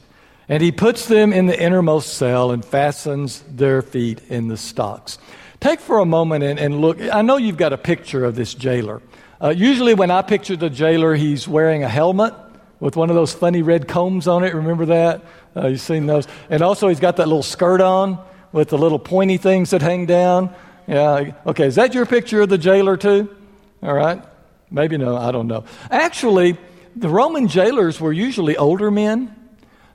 And 0.53 0.61
he 0.61 0.71
puts 0.71 1.07
them 1.07 1.33
in 1.33 1.47
the 1.47 1.59
innermost 1.59 2.13
cell 2.13 2.51
and 2.51 2.63
fastens 2.63 3.43
their 3.49 3.81
feet 3.81 4.21
in 4.29 4.49
the 4.49 4.55
stocks. 4.55 5.17
Take 5.59 5.79
for 5.79 5.97
a 5.97 6.05
moment 6.05 6.43
and, 6.43 6.59
and 6.59 6.79
look. 6.79 7.01
I 7.01 7.23
know 7.23 7.37
you've 7.37 7.57
got 7.57 7.73
a 7.73 7.77
picture 7.79 8.23
of 8.23 8.35
this 8.35 8.53
jailer. 8.53 9.01
Uh, 9.41 9.49
usually, 9.49 9.95
when 9.95 10.11
I 10.11 10.21
picture 10.21 10.55
the 10.55 10.69
jailer, 10.69 11.15
he's 11.15 11.47
wearing 11.47 11.83
a 11.83 11.89
helmet 11.89 12.35
with 12.79 12.95
one 12.95 13.09
of 13.09 13.15
those 13.15 13.33
funny 13.33 13.63
red 13.63 13.87
combs 13.87 14.27
on 14.27 14.43
it. 14.43 14.53
Remember 14.53 14.85
that? 14.85 15.25
Uh, 15.55 15.69
you've 15.69 15.81
seen 15.81 16.05
those. 16.05 16.27
And 16.51 16.61
also, 16.61 16.87
he's 16.87 16.99
got 16.99 17.17
that 17.17 17.27
little 17.27 17.41
skirt 17.41 17.81
on 17.81 18.23
with 18.51 18.69
the 18.69 18.77
little 18.77 18.99
pointy 18.99 19.37
things 19.37 19.71
that 19.71 19.81
hang 19.81 20.05
down. 20.05 20.53
Yeah. 20.85 21.31
Okay. 21.47 21.65
Is 21.65 21.77
that 21.77 21.95
your 21.95 22.05
picture 22.05 22.41
of 22.41 22.49
the 22.49 22.59
jailer, 22.59 22.95
too? 22.95 23.35
All 23.81 23.95
right. 23.95 24.21
Maybe 24.69 24.97
no. 24.97 25.17
I 25.17 25.31
don't 25.31 25.47
know. 25.47 25.63
Actually, 25.89 26.57
the 26.95 27.09
Roman 27.09 27.47
jailers 27.47 27.99
were 27.99 28.13
usually 28.13 28.55
older 28.55 28.91
men 28.91 29.35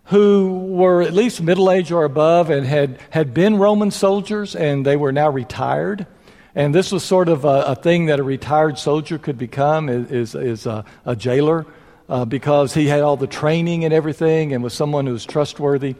who 0.08 0.64
were 0.68 1.02
at 1.02 1.12
least 1.12 1.42
middle 1.42 1.70
age 1.70 1.92
or 1.92 2.04
above 2.04 2.48
and 2.48 2.66
had, 2.66 2.98
had 3.10 3.34
been 3.34 3.58
Roman 3.58 3.90
soldiers 3.90 4.56
and 4.56 4.84
they 4.84 4.96
were 4.96 5.12
now 5.12 5.28
retired. 5.28 6.06
And 6.54 6.74
this 6.74 6.90
was 6.90 7.04
sort 7.04 7.28
of 7.28 7.44
a, 7.44 7.62
a 7.66 7.74
thing 7.74 8.06
that 8.06 8.18
a 8.18 8.22
retired 8.22 8.78
soldier 8.78 9.18
could 9.18 9.36
become 9.36 9.90
is, 9.90 10.10
is, 10.10 10.34
is 10.34 10.66
a, 10.66 10.84
a, 11.04 11.14
jailer 11.14 11.66
uh, 12.08 12.24
because 12.24 12.72
he 12.72 12.86
had 12.86 13.02
all 13.02 13.18
the 13.18 13.26
training 13.26 13.84
and 13.84 13.92
everything 13.92 14.54
and 14.54 14.64
was 14.64 14.72
someone 14.72 15.04
who 15.04 15.12
was 15.12 15.26
trustworthy. 15.26 15.94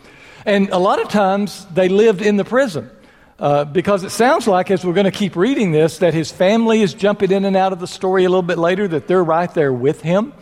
And 0.47 0.71
a 0.71 0.79
lot 0.79 1.03
of 1.03 1.11
times 1.11 1.67
they 1.75 1.91
lived 1.91 2.23
in 2.23 2.37
the 2.37 2.45
prison. 2.45 2.91
Uh, 3.39 3.65
because 3.65 4.03
it 4.03 4.11
sounds 4.11 4.49
like, 4.49 4.69
as 4.69 4.85
we're 4.85 4.95
going 4.95 5.05
to 5.05 5.13
keep 5.13 5.37
reading 5.37 5.71
this, 5.71 5.99
that 5.99 6.13
his 6.13 6.29
family 6.29 6.81
is 6.81 6.93
jumping 6.93 7.31
in 7.31 7.45
and 7.45 7.57
out 7.57 7.73
of 7.73 7.79
the 7.79 7.87
story 7.87 8.25
a 8.25 8.29
little 8.29 8.43
bit 8.43 8.59
later, 8.59 8.89
that 8.89 9.07
they're 9.07 9.23
right 9.23 9.53
there 9.55 9.73
with 9.73 10.01
him. 10.01 10.33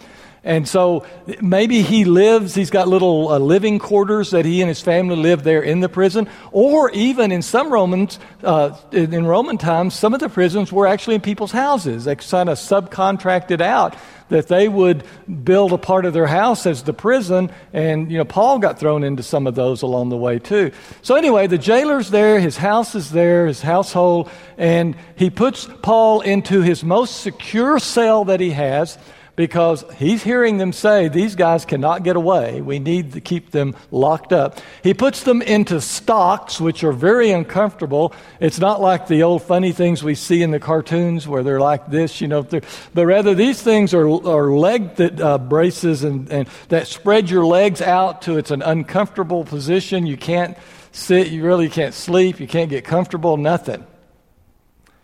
And 0.47 0.69
so 0.69 1.05
maybe 1.43 1.83
he 1.83 2.05
lives, 2.05 2.55
he's 2.55 2.71
got 2.71 2.87
little 2.87 3.31
uh, 3.31 3.39
living 3.41 3.81
quarters 3.81 4.31
that 4.31 4.45
he 4.45 4.63
and 4.63 4.69
his 4.69 4.81
family 4.81 5.17
live 5.17 5.43
there 5.43 5.61
in 5.61 5.81
the 5.81 5.89
prison. 5.89 6.29
Or 6.53 6.89
even 6.93 7.33
in 7.33 7.43
some 7.43 7.73
Romans, 7.73 8.21
uh, 8.45 8.79
in, 8.93 9.13
in 9.13 9.27
Roman 9.27 9.59
times, 9.59 9.95
some 9.95 10.15
of 10.15 10.21
the 10.21 10.29
prisons 10.29 10.71
were 10.71 10.87
actually 10.87 11.17
in 11.17 11.21
people's 11.21 11.51
houses. 11.51 12.05
They 12.05 12.15
kind 12.15 12.49
of 12.49 12.59
subcontracted 12.59 13.61
out 13.61 13.97
that 14.29 14.47
they 14.47 14.69
would 14.69 15.03
build 15.43 15.73
a 15.73 15.79
part 15.79 16.05
of 16.05 16.13
their 16.13 16.29
house 16.29 16.65
as 16.65 16.85
the 16.85 16.93
prison. 16.93 17.51
And, 17.73 18.11
you 18.13 18.19
know, 18.19 18.25
Paul 18.25 18.61
got 18.61 18.79
thrown 18.79 19.03
into 19.03 19.25
some 19.25 19.49
of 19.49 19.57
those 19.57 19.83
along 19.83 20.11
the 20.11 20.17
way 20.17 20.39
too. 20.39 20.71
So 21.03 21.17
anyway, 21.17 21.49
the 21.49 21.59
jailer's 21.59 22.11
there, 22.11 22.39
his 22.39 22.57
house 22.57 22.95
is 22.95 23.11
there, 23.11 23.49
his 23.49 23.63
household, 23.63 24.31
and 24.57 24.95
he 25.17 25.29
puts 25.29 25.69
Paul 25.83 26.21
into 26.21 26.63
his 26.63 26.85
most 26.85 27.21
secure 27.21 27.81
cell 27.81 28.27
that 28.27 28.39
he 28.39 28.51
has 28.51 28.97
because 29.37 29.85
he's 29.99 30.23
hearing 30.23 30.57
them 30.57 30.73
say, 30.73 31.09
These 31.09 31.37
guys 31.37 31.65
cannot 31.67 32.03
get 32.03 32.17
away. 32.17 32.63
We 32.63 32.79
need 32.79 33.13
to 33.13 33.21
keep 33.21 33.51
them 33.51 33.77
locked 33.91 34.33
up. 34.33 34.59
He 34.83 34.95
puts 34.95 35.23
them 35.23 35.43
into 35.43 35.81
stocks, 35.81 36.59
which 36.59 36.83
are 36.83 36.93
very 36.93 37.31
uncomfortable. 37.31 38.15
It's 38.41 38.59
not 38.59 38.81
like 38.81 39.07
the 39.07 39.23
old 39.23 39.43
funny 39.43 39.73
things 39.73 40.03
we 40.03 40.15
see 40.15 40.43
in 40.43 40.51
the 40.51 40.59
cartoons 40.59 41.29
where 41.29 41.43
they're 41.43 41.61
like 41.61 41.89
this, 41.89 42.21
you 42.21 42.29
know, 42.29 42.43
but 42.43 43.07
rather 43.07 43.35
these 43.35 43.63
things 43.63 43.93
are, 43.93 44.09
are 44.09 44.51
leg 44.51 44.97
that, 44.97 45.21
uh, 45.21 45.39
braces 45.39 46.03
and, 46.03 46.31
and 46.33 46.49
that 46.69 46.87
spread 46.87 47.29
your 47.29 47.45
legs 47.45 47.83
out 47.83 48.23
to 48.23 48.39
it's 48.39 48.51
an 48.51 48.63
uncomfortable 48.63 49.45
position. 49.45 50.07
You 50.07 50.17
can't 50.17 50.57
sit, 50.93 51.29
you 51.29 51.45
really 51.45 51.69
can't 51.69 51.93
sleep, 51.93 52.41
you 52.41 52.47
can't 52.47 52.71
get 52.71 52.85
comfortable, 52.85 53.37
nothing. 53.37 53.87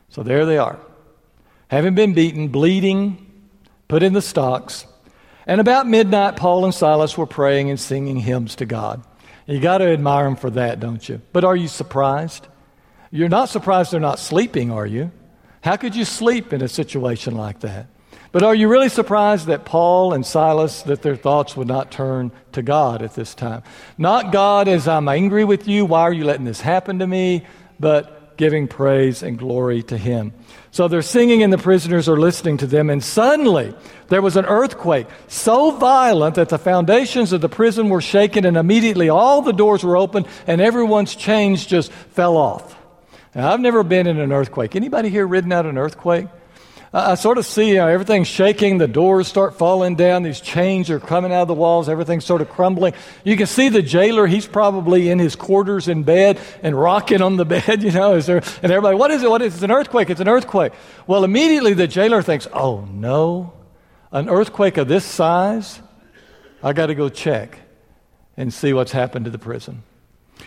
So 0.09 0.23
there 0.23 0.47
they 0.47 0.57
are. 0.57 0.79
Having 1.69 1.95
been 1.95 2.15
beaten, 2.15 2.49
bleeding, 2.49 3.32
put 3.93 4.03
in 4.03 4.15
the 4.15 4.23
stocks. 4.23 4.87
And 5.47 5.61
about 5.61 5.87
midnight, 5.87 6.37
Paul 6.37 6.65
and 6.65 6.73
Silas 6.73 7.19
were 7.19 7.27
praying 7.27 7.69
and 7.69 7.79
singing 7.79 8.17
hymns 8.17 8.55
to 8.55 8.65
God. 8.65 9.05
You 9.45 9.61
got 9.61 9.79
to 9.79 9.85
admire 9.85 10.25
them 10.25 10.37
for 10.37 10.49
that, 10.49 10.81
don't 10.81 11.07
you? 11.07 11.21
But 11.35 11.45
are 11.45 11.55
you 11.55 11.69
surprised? 11.69 12.49
You're 13.11 13.29
not 13.29 13.51
surprised 13.51 13.93
they're 13.93 14.01
not 14.01 14.19
sleeping, 14.19 14.71
are 14.71 14.87
you? 14.87 15.11
How 15.61 15.77
could 15.77 15.95
you 15.95 16.07
sleep 16.07 16.55
in 16.55 16.63
a 16.63 16.69
situation 16.69 17.35
like 17.35 17.61
that? 17.61 17.89
But 18.33 18.43
are 18.43 18.55
you 18.55 18.67
really 18.67 18.89
surprised 18.89 19.49
that 19.49 19.67
Paul 19.67 20.15
and 20.15 20.25
Silas 20.25 20.85
that 20.85 21.03
their 21.03 21.15
thoughts 21.15 21.55
would 21.55 21.69
not 21.69 21.91
turn 21.91 22.33
to 22.53 22.63
God 22.63 23.03
at 23.03 23.15
this 23.15 23.35
time? 23.35 23.63
Not 23.99 24.33
God 24.33 24.69
as 24.69 24.89
I'm 24.89 25.07
angry 25.07 25.45
with 25.45 25.69
you, 25.69 25.85
why 25.85 26.01
are 26.01 26.15
you 26.15 26.25
letting 26.25 26.47
this 26.47 26.63
happen 26.63 27.01
to 27.01 27.07
me? 27.07 27.45
But 27.79 28.39
giving 28.39 28.69
praise 28.69 29.23
and 29.23 29.39
glory 29.39 29.83
to 29.83 29.99
him. 29.99 30.33
So 30.73 30.89
they're 30.89 31.03
singing, 31.03 31.43
and 31.43 31.53
the 31.53 31.59
prisoners 31.59 32.09
are 32.09 32.17
listening 32.17 32.57
to 32.57 32.67
them. 32.67 32.89
And 32.89 33.05
suddenly, 33.05 33.75
there 34.09 34.23
was 34.23 34.37
an 34.37 34.47
earthquake 34.47 35.07
so 35.29 35.73
violent 35.73 36.37
that 36.37 36.49
the 36.49 36.59
foundations 36.59 37.33
of 37.33 37.43
the 37.43 37.49
prison 37.51 37.91
were 37.91 38.01
shaken, 38.01 38.47
and 38.47 38.57
immediately 38.57 39.11
all 39.11 39.43
the 39.43 39.53
doors 39.53 39.85
were 39.85 39.99
opened, 39.99 40.27
and 40.47 40.63
everyone's 40.63 41.15
chains 41.15 41.67
just 41.67 41.93
fell 41.93 42.39
off. 42.39 42.75
Now, 43.35 43.53
I've 43.53 43.61
never 43.61 43.85
been 43.85 44.07
in 44.07 44.19
an 44.19 44.33
earthquake. 44.33 44.75
Anybody 44.75 45.11
here 45.11 45.27
ridden 45.27 45.53
out 45.53 45.67
an 45.67 45.77
earthquake? 45.77 46.27
I 46.95 47.15
sort 47.15 47.39
of 47.39 47.47
see 47.47 47.71
you 47.71 47.77
know, 47.77 47.89
everything 47.89 48.25
shaking, 48.25 48.77
the 48.77 48.87
doors 48.87 49.27
start 49.27 49.57
falling 49.57 49.97
down, 49.97 50.25
these 50.25 50.43
chains 50.43 50.91
are 50.91 51.01
coming 51.01 51.33
out 51.33 51.43
of 51.43 51.49
the 51.49 51.55
walls, 51.55 51.89
everything's 51.89 52.27
sort 52.27 52.43
of 52.43 52.51
crumbling. 52.51 52.93
You 53.25 53.35
can 53.39 53.47
see 53.47 53.71
the 53.71 53.81
jailer, 53.81 54.27
he's 54.27 54.47
probably 54.47 55.09
in 55.09 55.19
his 55.19 55.35
quarters 55.35 55.89
in 55.89 56.03
bed 56.03 56.39
and 56.63 56.79
rocking 56.79 57.23
on 57.23 57.37
the 57.37 57.45
bed, 57.47 57.83
you 57.83 57.93
know, 57.93 58.17
is 58.17 58.27
there, 58.27 58.43
and 58.63 58.71
everybody, 58.71 58.95
what 58.95 59.11
is 59.11 59.23
it? 59.23 59.31
What 59.31 59.41
is 59.41 59.55
it? 59.55 59.57
It's 59.57 59.63
an 59.63 59.71
earthquake, 59.71 60.11
it's 60.11 60.21
an 60.21 60.29
earthquake. 60.29 60.75
Well, 61.07 61.25
immediately 61.25 61.73
the 61.73 61.89
jailer 61.89 62.21
thinks, 62.21 62.47
oh 62.53 62.87
no, 62.91 63.55
an 64.11 64.29
earthquake 64.29 64.77
of 64.77 64.87
this 64.87 65.07
size? 65.07 65.81
I 66.63 66.75
got 66.75 66.87
to 66.87 66.95
go 66.95 67.09
check 67.09 67.59
and 68.37 68.53
see 68.53 68.75
what's 68.75 68.93
happened 68.93 69.25
to 69.25 69.31
the 69.31 69.39
prison. 69.39 69.83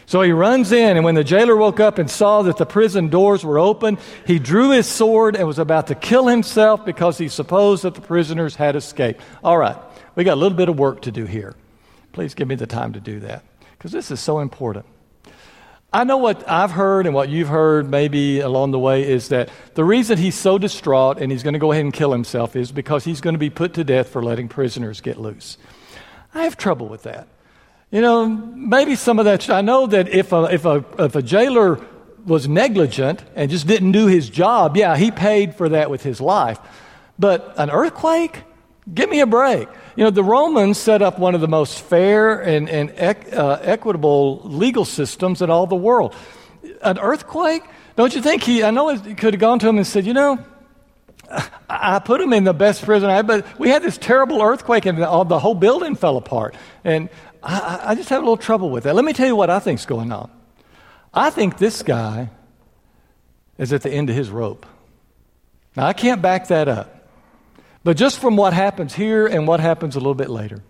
So 0.07 0.21
he 0.21 0.31
runs 0.31 0.71
in, 0.71 0.97
and 0.97 1.03
when 1.03 1.15
the 1.15 1.23
jailer 1.23 1.55
woke 1.55 1.79
up 1.79 1.97
and 1.97 2.09
saw 2.09 2.43
that 2.43 2.57
the 2.57 2.65
prison 2.65 3.09
doors 3.09 3.43
were 3.43 3.57
open, 3.57 3.97
he 4.27 4.37
drew 4.37 4.69
his 4.69 4.87
sword 4.87 5.35
and 5.35 5.47
was 5.47 5.57
about 5.57 5.87
to 5.87 5.95
kill 5.95 6.27
himself 6.27 6.85
because 6.85 7.17
he 7.17 7.27
supposed 7.27 7.83
that 7.83 7.95
the 7.95 8.01
prisoners 8.01 8.55
had 8.55 8.75
escaped. 8.75 9.21
All 9.43 9.57
right, 9.57 9.77
we 10.15 10.23
got 10.23 10.35
a 10.35 10.41
little 10.41 10.57
bit 10.57 10.69
of 10.69 10.77
work 10.77 11.01
to 11.03 11.11
do 11.11 11.25
here. 11.25 11.55
Please 12.13 12.35
give 12.35 12.47
me 12.47 12.55
the 12.55 12.67
time 12.67 12.93
to 12.93 12.99
do 12.99 13.19
that 13.21 13.43
because 13.77 13.91
this 13.91 14.11
is 14.11 14.19
so 14.19 14.39
important. 14.39 14.85
I 15.91 16.03
know 16.03 16.17
what 16.17 16.47
I've 16.49 16.71
heard 16.71 17.05
and 17.05 17.15
what 17.15 17.29
you've 17.29 17.47
heard 17.47 17.89
maybe 17.89 18.41
along 18.41 18.71
the 18.71 18.79
way 18.79 19.07
is 19.07 19.29
that 19.29 19.49
the 19.75 19.83
reason 19.85 20.17
he's 20.17 20.37
so 20.37 20.57
distraught 20.57 21.19
and 21.19 21.31
he's 21.31 21.41
going 21.41 21.53
to 21.53 21.59
go 21.59 21.71
ahead 21.71 21.85
and 21.85 21.93
kill 21.93 22.11
himself 22.11 22.55
is 22.55 22.71
because 22.71 23.05
he's 23.05 23.21
going 23.21 23.33
to 23.33 23.39
be 23.39 23.49
put 23.49 23.73
to 23.75 23.83
death 23.83 24.09
for 24.09 24.21
letting 24.21 24.49
prisoners 24.49 24.99
get 25.01 25.17
loose. 25.17 25.57
I 26.33 26.43
have 26.43 26.57
trouble 26.57 26.89
with 26.89 27.03
that. 27.03 27.29
You 27.95 28.01
know, 28.01 28.25
maybe 28.27 28.95
some 28.95 29.19
of 29.19 29.25
that. 29.25 29.49
I 29.49 29.61
know 29.61 29.87
that 29.87 30.09
if 30.09 30.33
a, 30.33 30.53
if 30.53 30.65
a, 30.65 30.83
if 30.99 31.15
a 31.15 31.21
jailer 31.21 31.79
was 32.25 32.45
negligent 32.45 33.23
and 33.35 33.49
just 33.49 33.67
didn't 33.67 33.93
do 33.93 34.07
his 34.07 34.29
job, 34.29 34.75
yeah, 34.75 34.97
he 34.97 35.11
paid 35.11 35.55
for 35.55 35.69
that 35.69 35.89
with 35.89 36.03
his 36.03 36.19
life. 36.19 36.59
But 37.17 37.53
an 37.57 37.69
earthquake? 37.69 38.43
Give 38.93 39.09
me 39.09 39.21
a 39.21 39.25
break. 39.25 39.69
You 39.95 40.03
know, 40.03 40.09
the 40.09 40.25
Romans 40.25 40.77
set 40.77 41.01
up 41.01 41.19
one 41.19 41.35
of 41.35 41.39
the 41.39 41.47
most 41.47 41.79
fair 41.79 42.41
and, 42.41 42.69
and 42.69 42.91
uh, 43.33 43.59
equitable 43.61 44.41
legal 44.43 44.83
systems 44.83 45.41
in 45.41 45.49
all 45.49 45.65
the 45.65 45.77
world. 45.77 46.13
An 46.81 46.99
earthquake? 46.99 47.63
Don't 47.95 48.13
you 48.13 48.21
think 48.21 48.43
he, 48.43 48.61
I 48.61 48.71
know 48.71 48.89
he 48.89 49.15
could 49.15 49.35
have 49.35 49.39
gone 49.39 49.59
to 49.59 49.69
him 49.69 49.77
and 49.77 49.87
said, 49.87 50.05
you 50.05 50.13
know, 50.13 50.43
I 51.69 51.99
put 51.99 52.19
him 52.19 52.33
in 52.33 52.43
the 52.43 52.53
best 52.53 52.83
prison 52.83 53.09
I 53.09 53.21
but 53.21 53.57
we 53.57 53.69
had 53.69 53.81
this 53.81 53.97
terrible 53.97 54.41
earthquake 54.41 54.85
and 54.85 54.97
the, 54.97 55.23
the 55.23 55.39
whole 55.39 55.55
building 55.55 55.95
fell 55.95 56.17
apart. 56.17 56.55
And 56.83 57.09
I, 57.45 57.91
I 57.91 57.95
just 57.95 58.09
have 58.09 58.23
a 58.23 58.25
little 58.25 58.37
trouble 58.37 58.71
with 58.71 58.85
that. 58.85 58.95
Let 58.95 59.05
me 59.05 59.13
tell 59.13 59.27
you 59.27 59.35
what 59.35 59.51
I 59.51 59.59
think's 59.59 59.85
going 59.85 60.11
on. 60.11 60.31
I 61.13 61.29
think 61.29 61.59
this 61.59 61.83
guy 61.83 62.31
is 63.57 63.71
at 63.71 63.83
the 63.83 63.91
end 63.91 64.09
of 64.09 64.15
his 64.15 64.29
rope. 64.29 64.65
Now, 65.75 65.85
I 65.85 65.93
can't 65.93 66.21
back 66.21 66.47
that 66.47 66.67
up. 66.67 67.07
But 67.83 67.97
just 67.97 68.19
from 68.19 68.35
what 68.35 68.53
happens 68.53 68.95
here 68.95 69.27
and 69.27 69.47
what 69.47 69.59
happens 69.59 69.95
a 69.95 69.99
little 69.99 70.15
bit 70.15 70.29
later, 70.29 70.63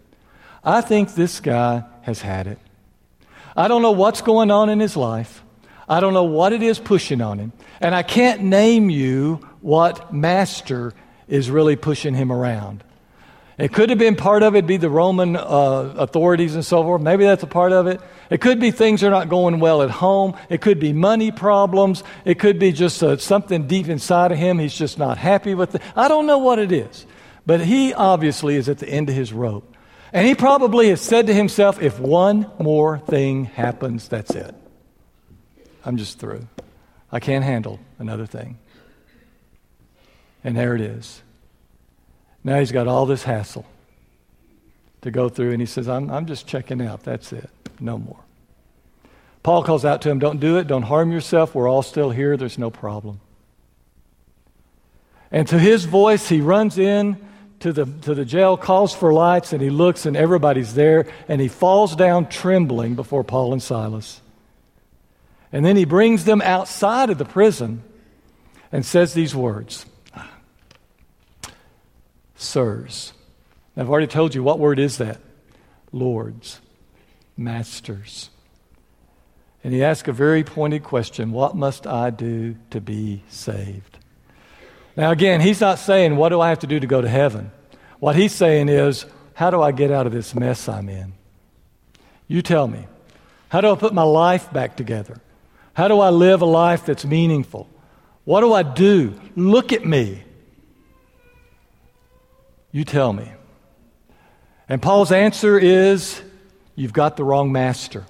I 0.63 0.81
think 0.81 1.15
this 1.15 1.39
guy 1.39 1.85
has 2.01 2.21
had 2.21 2.45
it. 2.47 2.59
I 3.55 3.69
don't 3.69 3.81
know 3.81 3.91
what's 3.91 4.21
going 4.21 4.51
on 4.51 4.69
in 4.69 4.81
his 4.81 4.97
life. 4.97 5.43
I 5.88 6.01
don't 6.01 6.13
know 6.13 6.25
what 6.25 6.51
it 6.51 6.61
is 6.61 6.77
pushing 6.77 7.21
on 7.21 7.39
him. 7.39 7.53
And 7.79 7.95
I 7.95 8.03
can't 8.03 8.41
name 8.41 8.89
you 8.89 9.35
what 9.61 10.13
master 10.13 10.93
is 11.27 11.49
really 11.49 11.77
pushing 11.77 12.15
him 12.15 12.31
around. 12.31 12.83
It 13.57 13.71
could 13.71 13.89
have 13.89 13.99
been 13.99 14.17
part 14.17 14.43
of 14.43 14.55
it, 14.55 14.67
be 14.67 14.75
the 14.75 14.89
Roman 14.89 15.37
uh, 15.37 15.41
authorities 15.97 16.55
and 16.55 16.65
so 16.65 16.83
forth. 16.83 17.01
Maybe 17.01 17.23
that's 17.23 17.43
a 17.43 17.47
part 17.47 17.71
of 17.71 17.87
it. 17.87 18.01
It 18.29 18.41
could 18.41 18.59
be 18.59 18.69
things 18.71 19.01
are 19.01 19.09
not 19.09 19.29
going 19.29 19.61
well 19.61 19.81
at 19.81 19.89
home. 19.89 20.35
It 20.49 20.59
could 20.59 20.77
be 20.79 20.91
money 20.91 21.31
problems. 21.31 22.03
It 22.25 22.37
could 22.37 22.59
be 22.59 22.73
just 22.73 23.01
uh, 23.01 23.15
something 23.15 23.65
deep 23.65 23.87
inside 23.87 24.33
of 24.33 24.37
him. 24.37 24.59
He's 24.59 24.75
just 24.75 24.97
not 24.97 25.17
happy 25.17 25.53
with 25.55 25.75
it. 25.75 25.81
I 25.95 26.09
don't 26.09 26.25
know 26.25 26.39
what 26.39 26.59
it 26.59 26.71
is. 26.73 27.05
But 27.45 27.61
he 27.61 27.93
obviously 27.93 28.55
is 28.55 28.67
at 28.67 28.79
the 28.79 28.89
end 28.89 29.09
of 29.09 29.15
his 29.15 29.31
rope. 29.31 29.73
And 30.11 30.27
he 30.27 30.35
probably 30.35 30.89
has 30.89 30.99
said 30.99 31.27
to 31.27 31.33
himself, 31.33 31.81
if 31.81 31.99
one 31.99 32.51
more 32.59 32.99
thing 32.99 33.45
happens, 33.45 34.07
that's 34.07 34.31
it. 34.31 34.53
I'm 35.85 35.97
just 35.97 36.19
through. 36.19 36.47
I 37.11 37.19
can't 37.19 37.43
handle 37.43 37.79
another 37.99 38.25
thing. 38.25 38.57
And 40.43 40.57
there 40.57 40.75
it 40.75 40.81
is. 40.81 41.21
Now 42.45 42.60
he's 42.60 42.71
got 42.71 42.88
all 42.88 43.08
this 43.08 43.23
hassle 43.23 43.65
to 45.01 45.10
go 45.10 45.29
through, 45.29 45.51
and 45.51 45.60
he 45.60 45.65
says, 45.65 45.89
I'm, 45.89 46.12
I'm 46.12 46.27
just 46.27 46.45
checking 46.45 46.79
out. 46.79 47.03
That's 47.03 47.34
it. 47.34 47.49
No 47.79 47.97
more. 47.97 48.19
Paul 49.41 49.63
calls 49.63 49.84
out 49.84 50.03
to 50.03 50.12
him, 50.12 50.19
Don't 50.19 50.39
do 50.39 50.58
it. 50.58 50.67
Don't 50.67 50.84
harm 50.84 51.12
yourself. 51.12 51.55
We're 51.55 51.67
all 51.67 51.81
still 51.81 52.12
here. 52.12 52.38
There's 52.38 52.60
no 52.60 52.69
problem. 52.69 53.19
And 55.31 55.47
to 55.47 55.58
his 55.58 55.86
voice, 55.86 56.29
he 56.29 56.39
runs 56.39 56.77
in 56.77 57.17
to 57.62 57.73
the, 57.73 57.86
to 58.03 58.13
the 58.13 58.25
jail, 58.25 58.58
calls 58.58 58.93
for 58.93 59.12
lights, 59.12 59.51
and 59.51 59.62
he 59.62 59.71
looks, 59.71 60.05
and 60.05 60.15
everybody's 60.15 60.75
there, 60.75 61.08
and 61.27 61.41
he 61.41 61.47
falls 61.47 61.95
down 61.95 62.29
trembling 62.29 62.93
before 62.93 63.23
Paul 63.23 63.53
and 63.53 63.62
Silas. 63.62 64.21
And 65.51 65.65
then 65.65 65.75
he 65.75 65.86
brings 65.86 66.25
them 66.25 66.43
outside 66.43 67.10
of 67.10 67.17
the 67.17 67.25
prison 67.25 67.81
and 68.71 68.86
says 68.86 69.15
these 69.15 69.34
words 69.34 69.88
Sirs. 72.36 73.13
Now, 73.76 73.84
I've 73.84 73.89
already 73.89 74.08
told 74.08 74.36
you 74.36 74.43
what 74.43 74.60
word 74.60 74.80
is 74.80 74.98
that? 74.98 75.19
Lords, 75.91 76.60
masters. 77.38 78.30
And 79.63 79.74
he 79.74 79.84
asks 79.84 80.08
a 80.08 80.12
very 80.13 80.43
pointed 80.43 80.84
question 80.84 81.32
What 81.32 81.56
must 81.56 81.88
I 81.88 82.10
do 82.10 82.56
to 82.69 82.80
be 82.80 83.24
saved? 83.30 83.98
Now, 84.95 85.12
again, 85.12 85.41
he's 85.41 85.60
not 85.60 85.80
saying, 85.80 86.15
What 86.15 86.30
do 86.30 86.39
I 86.39 86.50
have 86.50 86.60
to 86.60 86.67
do 86.67 86.80
to 86.80 86.88
go 86.88 87.02
to 87.02 87.10
heaven? 87.10 87.52
What 88.00 88.15
he's 88.15 88.34
saying 88.34 88.69
is, 88.69 89.06
How 89.34 89.50
do 89.50 89.62
I 89.62 89.71
get 89.71 89.91
out 89.91 90.06
of 90.06 90.13
this 90.13 90.36
mess 90.36 90.69
I'm 90.69 90.88
in? 90.89 91.13
You 92.28 92.41
tell 92.41 92.67
me. 92.67 92.86
How 93.50 93.62
do 93.62 93.71
I 93.71 93.76
put 93.76 93.93
my 93.93 94.04
life 94.04 94.52
back 94.52 94.76
together? 94.76 95.21
How 95.74 95.88
do 95.88 96.00
I 96.00 96.10
live 96.10 96.41
a 96.41 96.45
life 96.45 96.86
that's 96.86 97.06
meaningful? 97.06 97.69
What 98.24 98.41
do 98.41 98.54
I 98.54 98.63
do? 98.63 99.19
Look 99.36 99.74
at 99.74 99.86
me. 99.86 100.24
You 102.75 102.83
tell 102.83 103.13
me. 103.13 103.31
And 104.67 104.81
Paul's 104.81 105.13
answer 105.13 105.57
is 105.57 106.21
you've 106.75 106.91
got 106.91 107.15
the 107.15 107.23
wrong 107.23 107.53
master. 107.53 108.03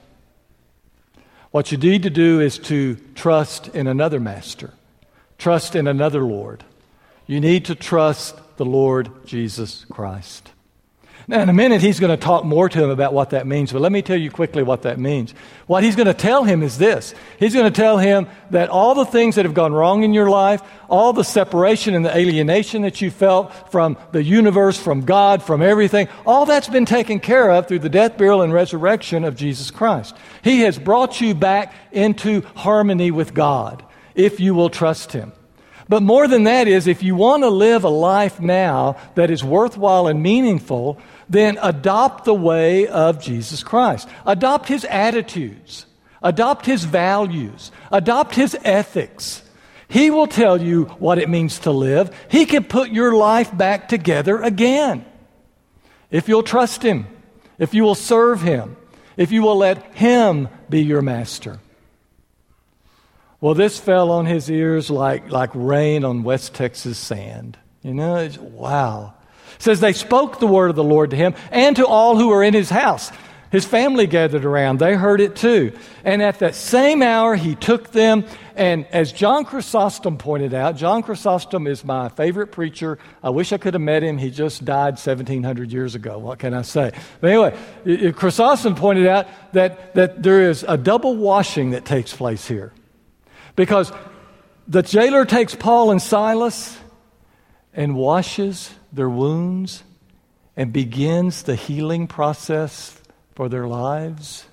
What 1.51 1.71
you 1.71 1.78
need 1.78 2.01
to 2.01 2.10
do 2.10 2.39
is 2.39 2.58
to 2.58 2.95
trust 3.13 3.67
in 3.75 3.86
another 3.86 4.19
master, 4.19 4.73
trust 5.38 5.75
in 5.75 5.86
another 5.86 6.23
Lord. 6.23 6.63
You 7.28 7.39
need 7.39 7.65
to 7.65 7.75
trust 7.75 8.39
the 8.58 8.65
Lord 8.65 9.28
Jesus 9.28 9.86
Christ. 9.91 10.49
Now, 11.28 11.42
in 11.42 11.50
a 11.50 11.54
minute, 11.54 11.82
he's 11.82 12.00
going 12.00 12.16
to 12.16 12.24
talk 12.24 12.46
more 12.46 12.70
to 12.70 12.84
him 12.84 12.92
about 12.92 13.12
what 13.12 13.32
that 13.32 13.48
means, 13.48 13.74
but 13.74 13.82
let 13.82 13.92
me 13.92 14.04
tell 14.04 14.18
you 14.18 14.30
quickly 14.30 14.62
what 14.62 14.84
that 14.84 15.00
means. 15.00 15.34
What 15.66 15.84
he's 15.84 15.96
going 15.96 16.06
to 16.06 16.14
tell 16.14 16.44
him 16.44 16.62
is 16.62 16.78
this 16.78 17.16
He's 17.40 17.54
going 17.54 17.72
to 17.72 17.76
tell 17.76 17.98
him 17.98 18.28
that 18.52 18.70
all 18.70 18.94
the 18.94 19.06
things 19.06 19.36
that 19.36 19.46
have 19.46 19.56
gone 19.56 19.74
wrong 19.74 20.04
in 20.04 20.14
your 20.14 20.30
life, 20.30 20.62
all 20.88 21.14
the 21.14 21.24
separation 21.24 21.96
and 21.96 22.06
the 22.06 22.16
alienation 22.16 22.84
that 22.84 23.02
you 23.02 23.10
felt 23.10 23.72
from 23.72 23.98
the 24.12 24.24
universe, 24.24 24.78
from 24.80 25.02
God, 25.02 25.42
from 25.42 25.64
everything, 25.64 26.08
all 26.28 26.46
that's 26.46 26.70
been 26.70 26.86
taken 26.86 27.20
care 27.20 27.50
of 27.50 27.68
through 27.68 27.80
the 27.80 27.90
death, 27.90 28.20
burial, 28.20 28.44
and 28.44 28.54
resurrection 28.54 29.24
of 29.24 29.36
Jesus 29.36 29.72
Christ. 29.72 30.16
He 30.44 30.62
has 30.62 30.78
brought 30.78 31.22
you 31.22 31.34
back 31.34 31.74
into 31.92 32.42
harmony 32.56 33.10
with 33.10 33.34
God 33.34 33.84
if 34.14 34.40
you 34.40 34.54
will 34.54 34.70
trust 34.70 35.12
him. 35.12 35.34
But 35.88 36.02
more 36.02 36.28
than 36.28 36.46
that 36.46 36.68
is, 36.68 36.88
if 36.88 37.04
you 37.04 37.16
want 37.16 37.44
to 37.44 37.50
live 37.50 37.84
a 37.84 37.90
life 37.90 38.40
now 38.40 38.98
that 39.14 39.30
is 39.30 39.44
worthwhile 39.44 40.08
and 40.08 40.22
meaningful, 40.22 41.00
then 41.30 41.58
adopt 41.62 42.26
the 42.26 42.34
way 42.34 42.88
of 42.88 43.22
Jesus 43.22 43.64
Christ. 43.64 44.08
Adopt 44.26 44.68
his 44.68 44.86
attitudes. 44.86 45.86
Adopt 46.22 46.66
his 46.66 46.84
values. 46.84 47.72
Adopt 47.92 48.36
his 48.36 48.58
ethics. 48.64 49.42
He 49.88 50.10
will 50.10 50.28
tell 50.28 50.62
you 50.62 50.86
what 51.00 51.20
it 51.20 51.30
means 51.30 51.60
to 51.60 51.72
live. 51.72 52.16
He 52.30 52.46
can 52.46 52.64
put 52.64 52.90
your 52.90 53.14
life 53.14 53.56
back 53.56 53.88
together 53.88 54.42
again. 54.42 55.06
If 56.10 56.28
you'll 56.28 56.44
trust 56.44 56.82
him, 56.82 57.08
if 57.58 57.74
you 57.74 57.84
will 57.84 57.96
serve 57.96 58.42
him, 58.42 58.78
if 59.18 59.32
you 59.32 59.42
will 59.42 59.58
let 59.58 59.96
him 59.96 60.50
be 60.70 60.84
your 60.84 61.02
master. 61.02 61.60
Well, 63.40 63.54
this 63.54 63.80
fell 63.80 64.12
on 64.12 64.26
his 64.26 64.50
ears 64.50 64.90
like, 64.90 65.30
like 65.30 65.52
rain 65.54 66.04
on 66.04 66.24
West 66.24 66.54
Texas 66.56 66.98
sand. 66.98 67.58
You 67.84 67.94
know, 67.94 68.30
wow. 68.40 69.14
Says 69.60 69.80
they 69.80 69.94
spoke 69.94 70.39
the 70.39 70.48
word 70.48 70.70
of 70.70 70.76
the 70.76 70.84
Lord 70.84 71.12
to 71.12 71.15
him 71.15 71.36
and 71.52 71.76
to 71.76 71.86
all 71.86 72.18
who 72.18 72.30
were 72.30 72.44
in 72.44 72.54
his 72.54 72.70
house. 72.70 73.12
His 73.56 73.65
family 73.65 74.06
gathered 74.06 74.44
around. 74.44 74.80
They 74.80 74.96
heard 74.96 75.22
it 75.22 75.36
too. 75.36 75.72
And 76.04 76.22
at 76.22 76.39
that 76.39 76.56
same 76.56 77.02
hour, 77.02 77.36
he 77.36 77.56
took 77.56 77.91
them. 77.91 78.26
And 78.56 78.86
as 78.88 79.13
John 79.13 79.46
Chrysostom 79.46 80.18
pointed 80.18 80.54
out, 80.54 80.76
John 80.76 81.02
Chrysostom 81.02 81.65
is 81.65 81.86
my 81.86 82.10
favorite 82.10 82.48
preacher. 82.48 83.00
I 83.24 83.30
wish 83.30 83.54
I 83.54 83.58
could 83.58 83.74
have 83.74 83.82
met 83.82 84.04
him. 84.04 84.18
He 84.18 84.30
just 84.30 84.65
died 84.65 84.96
1700 84.96 85.72
years 85.72 85.96
ago. 85.96 86.18
What 86.18 86.39
can 86.39 86.54
I 86.54 86.63
say? 86.63 86.91
But 87.22 87.30
anyway, 87.30 88.12
Chrysostom 88.12 88.76
pointed 88.76 89.08
out 89.08 89.28
that, 89.54 89.94
that 89.94 90.22
there 90.22 90.50
is 90.50 90.65
a 90.68 90.78
double 90.78 91.15
washing 91.15 91.72
that 91.72 91.86
takes 91.86 92.13
place 92.13 92.46
here. 92.48 92.74
Because 93.56 93.89
the 94.68 94.82
jailer 94.82 95.24
takes 95.24 95.56
Paul 95.56 95.91
and 95.91 96.02
Silas 96.02 96.78
and 97.76 97.96
washes 97.96 98.72
their 98.92 99.10
wounds 99.10 99.84
and 100.56 100.72
begins 100.72 101.44
the 101.44 101.56
healing 101.56 102.08
process 102.08 103.00
for 103.36 103.50
their 103.50 103.68
lives. 103.68 104.46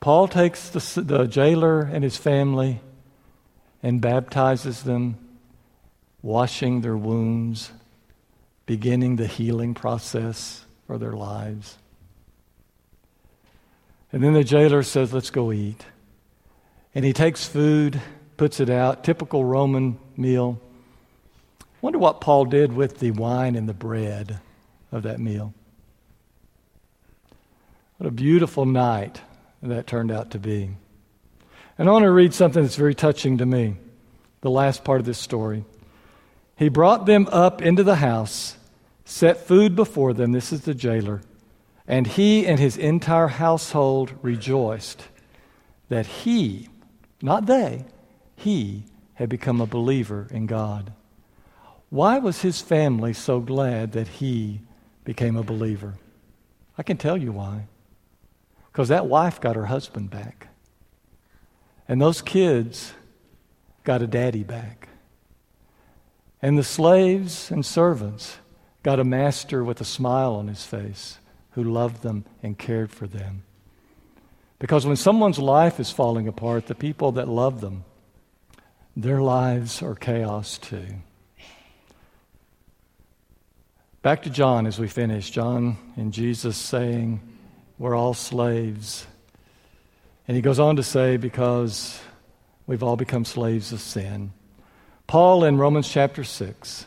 Paul 0.00 0.26
takes 0.26 0.70
the, 0.70 1.02
the 1.02 1.26
jailer 1.26 1.82
and 1.82 2.02
his 2.02 2.16
family 2.16 2.80
and 3.82 4.00
baptizes 4.00 4.82
them, 4.82 5.18
washing 6.22 6.80
their 6.80 6.96
wounds, 6.96 7.70
beginning 8.64 9.16
the 9.16 9.26
healing 9.26 9.74
process 9.74 10.64
for 10.86 10.96
their 10.96 11.12
lives. 11.12 11.76
And 14.12 14.22
then 14.22 14.32
the 14.32 14.44
jailer 14.44 14.82
says, 14.82 15.12
Let's 15.12 15.30
go 15.30 15.52
eat. 15.52 15.84
And 16.94 17.04
he 17.04 17.12
takes 17.12 17.46
food, 17.46 18.00
puts 18.36 18.60
it 18.60 18.70
out, 18.70 19.04
typical 19.04 19.44
Roman 19.44 19.98
meal. 20.16 20.60
Wonder 21.82 21.98
what 21.98 22.20
Paul 22.20 22.44
did 22.44 22.72
with 22.72 23.00
the 23.00 23.10
wine 23.10 23.56
and 23.56 23.68
the 23.68 23.74
bread 23.74 24.38
of 24.92 25.02
that 25.02 25.18
meal. 25.18 25.52
What 27.98 28.06
a 28.06 28.12
beautiful 28.12 28.64
night 28.64 29.20
that 29.62 29.88
turned 29.88 30.12
out 30.12 30.30
to 30.30 30.38
be. 30.38 30.70
And 31.76 31.88
I 31.88 31.92
want 31.92 32.04
to 32.04 32.10
read 32.12 32.34
something 32.34 32.62
that's 32.62 32.76
very 32.76 32.94
touching 32.94 33.38
to 33.38 33.46
me, 33.46 33.76
the 34.42 34.50
last 34.50 34.84
part 34.84 35.00
of 35.00 35.06
this 35.06 35.18
story. 35.18 35.64
He 36.56 36.68
brought 36.68 37.06
them 37.06 37.28
up 37.32 37.60
into 37.60 37.82
the 37.82 37.96
house, 37.96 38.56
set 39.04 39.44
food 39.44 39.74
before 39.74 40.12
them. 40.12 40.30
This 40.30 40.52
is 40.52 40.60
the 40.60 40.74
jailer. 40.74 41.20
And 41.88 42.06
he 42.06 42.46
and 42.46 42.60
his 42.60 42.76
entire 42.76 43.26
household 43.26 44.12
rejoiced 44.22 45.08
that 45.88 46.06
he, 46.06 46.68
not 47.20 47.46
they, 47.46 47.86
he 48.36 48.84
had 49.14 49.28
become 49.28 49.60
a 49.60 49.66
believer 49.66 50.28
in 50.30 50.46
God. 50.46 50.92
Why 51.92 52.16
was 52.16 52.40
his 52.40 52.62
family 52.62 53.12
so 53.12 53.38
glad 53.40 53.92
that 53.92 54.08
he 54.08 54.62
became 55.04 55.36
a 55.36 55.42
believer? 55.42 55.96
I 56.78 56.82
can 56.82 56.96
tell 56.96 57.18
you 57.18 57.32
why. 57.32 57.66
Because 58.72 58.88
that 58.88 59.08
wife 59.08 59.42
got 59.42 59.56
her 59.56 59.66
husband 59.66 60.08
back. 60.08 60.48
And 61.86 62.00
those 62.00 62.22
kids 62.22 62.94
got 63.84 64.00
a 64.00 64.06
daddy 64.06 64.42
back. 64.42 64.88
And 66.40 66.56
the 66.56 66.64
slaves 66.64 67.50
and 67.50 67.62
servants 67.62 68.38
got 68.82 68.98
a 68.98 69.04
master 69.04 69.62
with 69.62 69.78
a 69.82 69.84
smile 69.84 70.32
on 70.36 70.48
his 70.48 70.64
face 70.64 71.18
who 71.50 71.62
loved 71.62 72.02
them 72.02 72.24
and 72.42 72.56
cared 72.56 72.90
for 72.90 73.06
them. 73.06 73.42
Because 74.58 74.86
when 74.86 74.96
someone's 74.96 75.38
life 75.38 75.78
is 75.78 75.90
falling 75.90 76.26
apart, 76.26 76.68
the 76.68 76.74
people 76.74 77.12
that 77.12 77.28
love 77.28 77.60
them, 77.60 77.84
their 78.96 79.20
lives 79.20 79.82
are 79.82 79.94
chaos 79.94 80.56
too. 80.56 80.86
Back 84.02 84.22
to 84.22 84.30
John 84.30 84.66
as 84.66 84.80
we 84.80 84.88
finish. 84.88 85.30
John 85.30 85.76
and 85.94 86.12
Jesus 86.12 86.56
saying, 86.56 87.20
We're 87.78 87.94
all 87.94 88.14
slaves. 88.14 89.06
And 90.26 90.36
he 90.36 90.42
goes 90.42 90.58
on 90.58 90.74
to 90.74 90.82
say, 90.82 91.16
Because 91.18 92.00
we've 92.66 92.82
all 92.82 92.96
become 92.96 93.24
slaves 93.24 93.72
of 93.72 93.80
sin. 93.80 94.32
Paul 95.06 95.44
in 95.44 95.56
Romans 95.56 95.88
chapter 95.88 96.24
6 96.24 96.86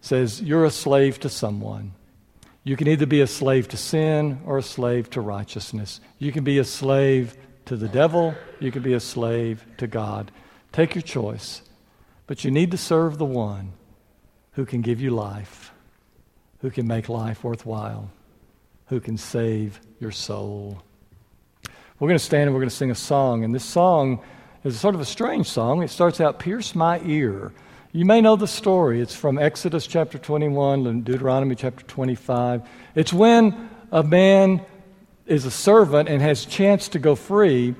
says, 0.00 0.40
You're 0.40 0.64
a 0.64 0.70
slave 0.70 1.18
to 1.20 1.28
someone. 1.28 1.94
You 2.62 2.76
can 2.76 2.86
either 2.86 3.06
be 3.06 3.20
a 3.20 3.26
slave 3.26 3.66
to 3.68 3.76
sin 3.76 4.40
or 4.46 4.58
a 4.58 4.62
slave 4.62 5.10
to 5.10 5.20
righteousness. 5.20 6.00
You 6.20 6.30
can 6.30 6.44
be 6.44 6.58
a 6.58 6.64
slave 6.64 7.36
to 7.64 7.76
the 7.76 7.88
devil, 7.88 8.36
you 8.60 8.70
can 8.70 8.82
be 8.82 8.92
a 8.92 9.00
slave 9.00 9.66
to 9.78 9.88
God. 9.88 10.30
Take 10.70 10.94
your 10.94 11.02
choice. 11.02 11.62
But 12.28 12.44
you 12.44 12.52
need 12.52 12.70
to 12.70 12.78
serve 12.78 13.18
the 13.18 13.24
one 13.24 13.72
who 14.52 14.64
can 14.64 14.82
give 14.82 15.00
you 15.00 15.10
life 15.10 15.72
who 16.60 16.70
can 16.70 16.86
make 16.86 17.08
life 17.08 17.44
worthwhile, 17.44 18.10
who 18.86 19.00
can 19.00 19.16
save 19.16 19.80
your 20.00 20.10
soul. 20.10 20.82
We're 21.98 22.08
going 22.08 22.18
to 22.18 22.24
stand 22.24 22.44
and 22.44 22.54
we're 22.54 22.60
going 22.60 22.70
to 22.70 22.74
sing 22.74 22.90
a 22.90 22.96
song, 22.96 23.44
and 23.44 23.54
this 23.54 23.64
song 23.64 24.22
is 24.64 24.78
sort 24.78 24.94
of 24.94 25.00
a 25.00 25.04
strange 25.04 25.48
song. 25.48 25.82
It 25.82 25.90
starts 25.90 26.20
out, 26.20 26.38
Pierce 26.38 26.74
my 26.74 27.00
ear. 27.04 27.52
You 27.92 28.04
may 28.04 28.20
know 28.20 28.36
the 28.36 28.46
story. 28.46 29.00
It's 29.00 29.14
from 29.14 29.38
Exodus 29.38 29.86
chapter 29.86 30.18
21 30.18 30.86
and 30.86 31.04
Deuteronomy 31.04 31.54
chapter 31.54 31.84
25. 31.86 32.62
It's 32.94 33.12
when 33.12 33.70
a 33.90 34.02
man 34.02 34.60
is 35.26 35.44
a 35.44 35.50
servant 35.50 36.08
and 36.08 36.20
has 36.20 36.44
chance 36.44 36.88
to 36.88 36.98
go 36.98 37.14
free, 37.14 37.74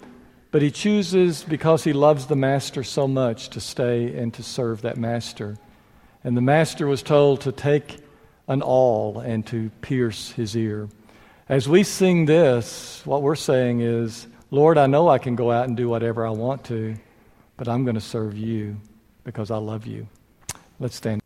but 0.50 0.62
he 0.62 0.70
chooses 0.70 1.44
because 1.44 1.84
he 1.84 1.92
loves 1.92 2.26
the 2.26 2.36
master 2.36 2.82
so 2.82 3.06
much 3.06 3.50
to 3.50 3.60
stay 3.60 4.16
and 4.16 4.32
to 4.34 4.42
serve 4.42 4.82
that 4.82 4.96
master. 4.96 5.56
And 6.24 6.36
the 6.36 6.42
master 6.42 6.86
was 6.86 7.02
told 7.02 7.42
to 7.42 7.52
take 7.52 7.98
an 8.48 8.62
awl 8.62 9.20
and 9.20 9.46
to 9.46 9.70
pierce 9.82 10.32
his 10.32 10.56
ear. 10.56 10.88
As 11.48 11.68
we 11.68 11.82
sing 11.82 12.26
this, 12.26 13.02
what 13.04 13.22
we're 13.22 13.36
saying 13.36 13.80
is, 13.80 14.26
Lord, 14.50 14.78
I 14.78 14.86
know 14.86 15.08
I 15.08 15.18
can 15.18 15.36
go 15.36 15.50
out 15.50 15.68
and 15.68 15.76
do 15.76 15.88
whatever 15.88 16.26
I 16.26 16.30
want 16.30 16.64
to, 16.64 16.96
but 17.56 17.68
I'm 17.68 17.84
going 17.84 17.94
to 17.94 18.00
serve 18.00 18.36
you 18.36 18.78
because 19.24 19.50
I 19.50 19.58
love 19.58 19.86
you. 19.86 20.08
Let's 20.80 20.96
stand. 20.96 21.22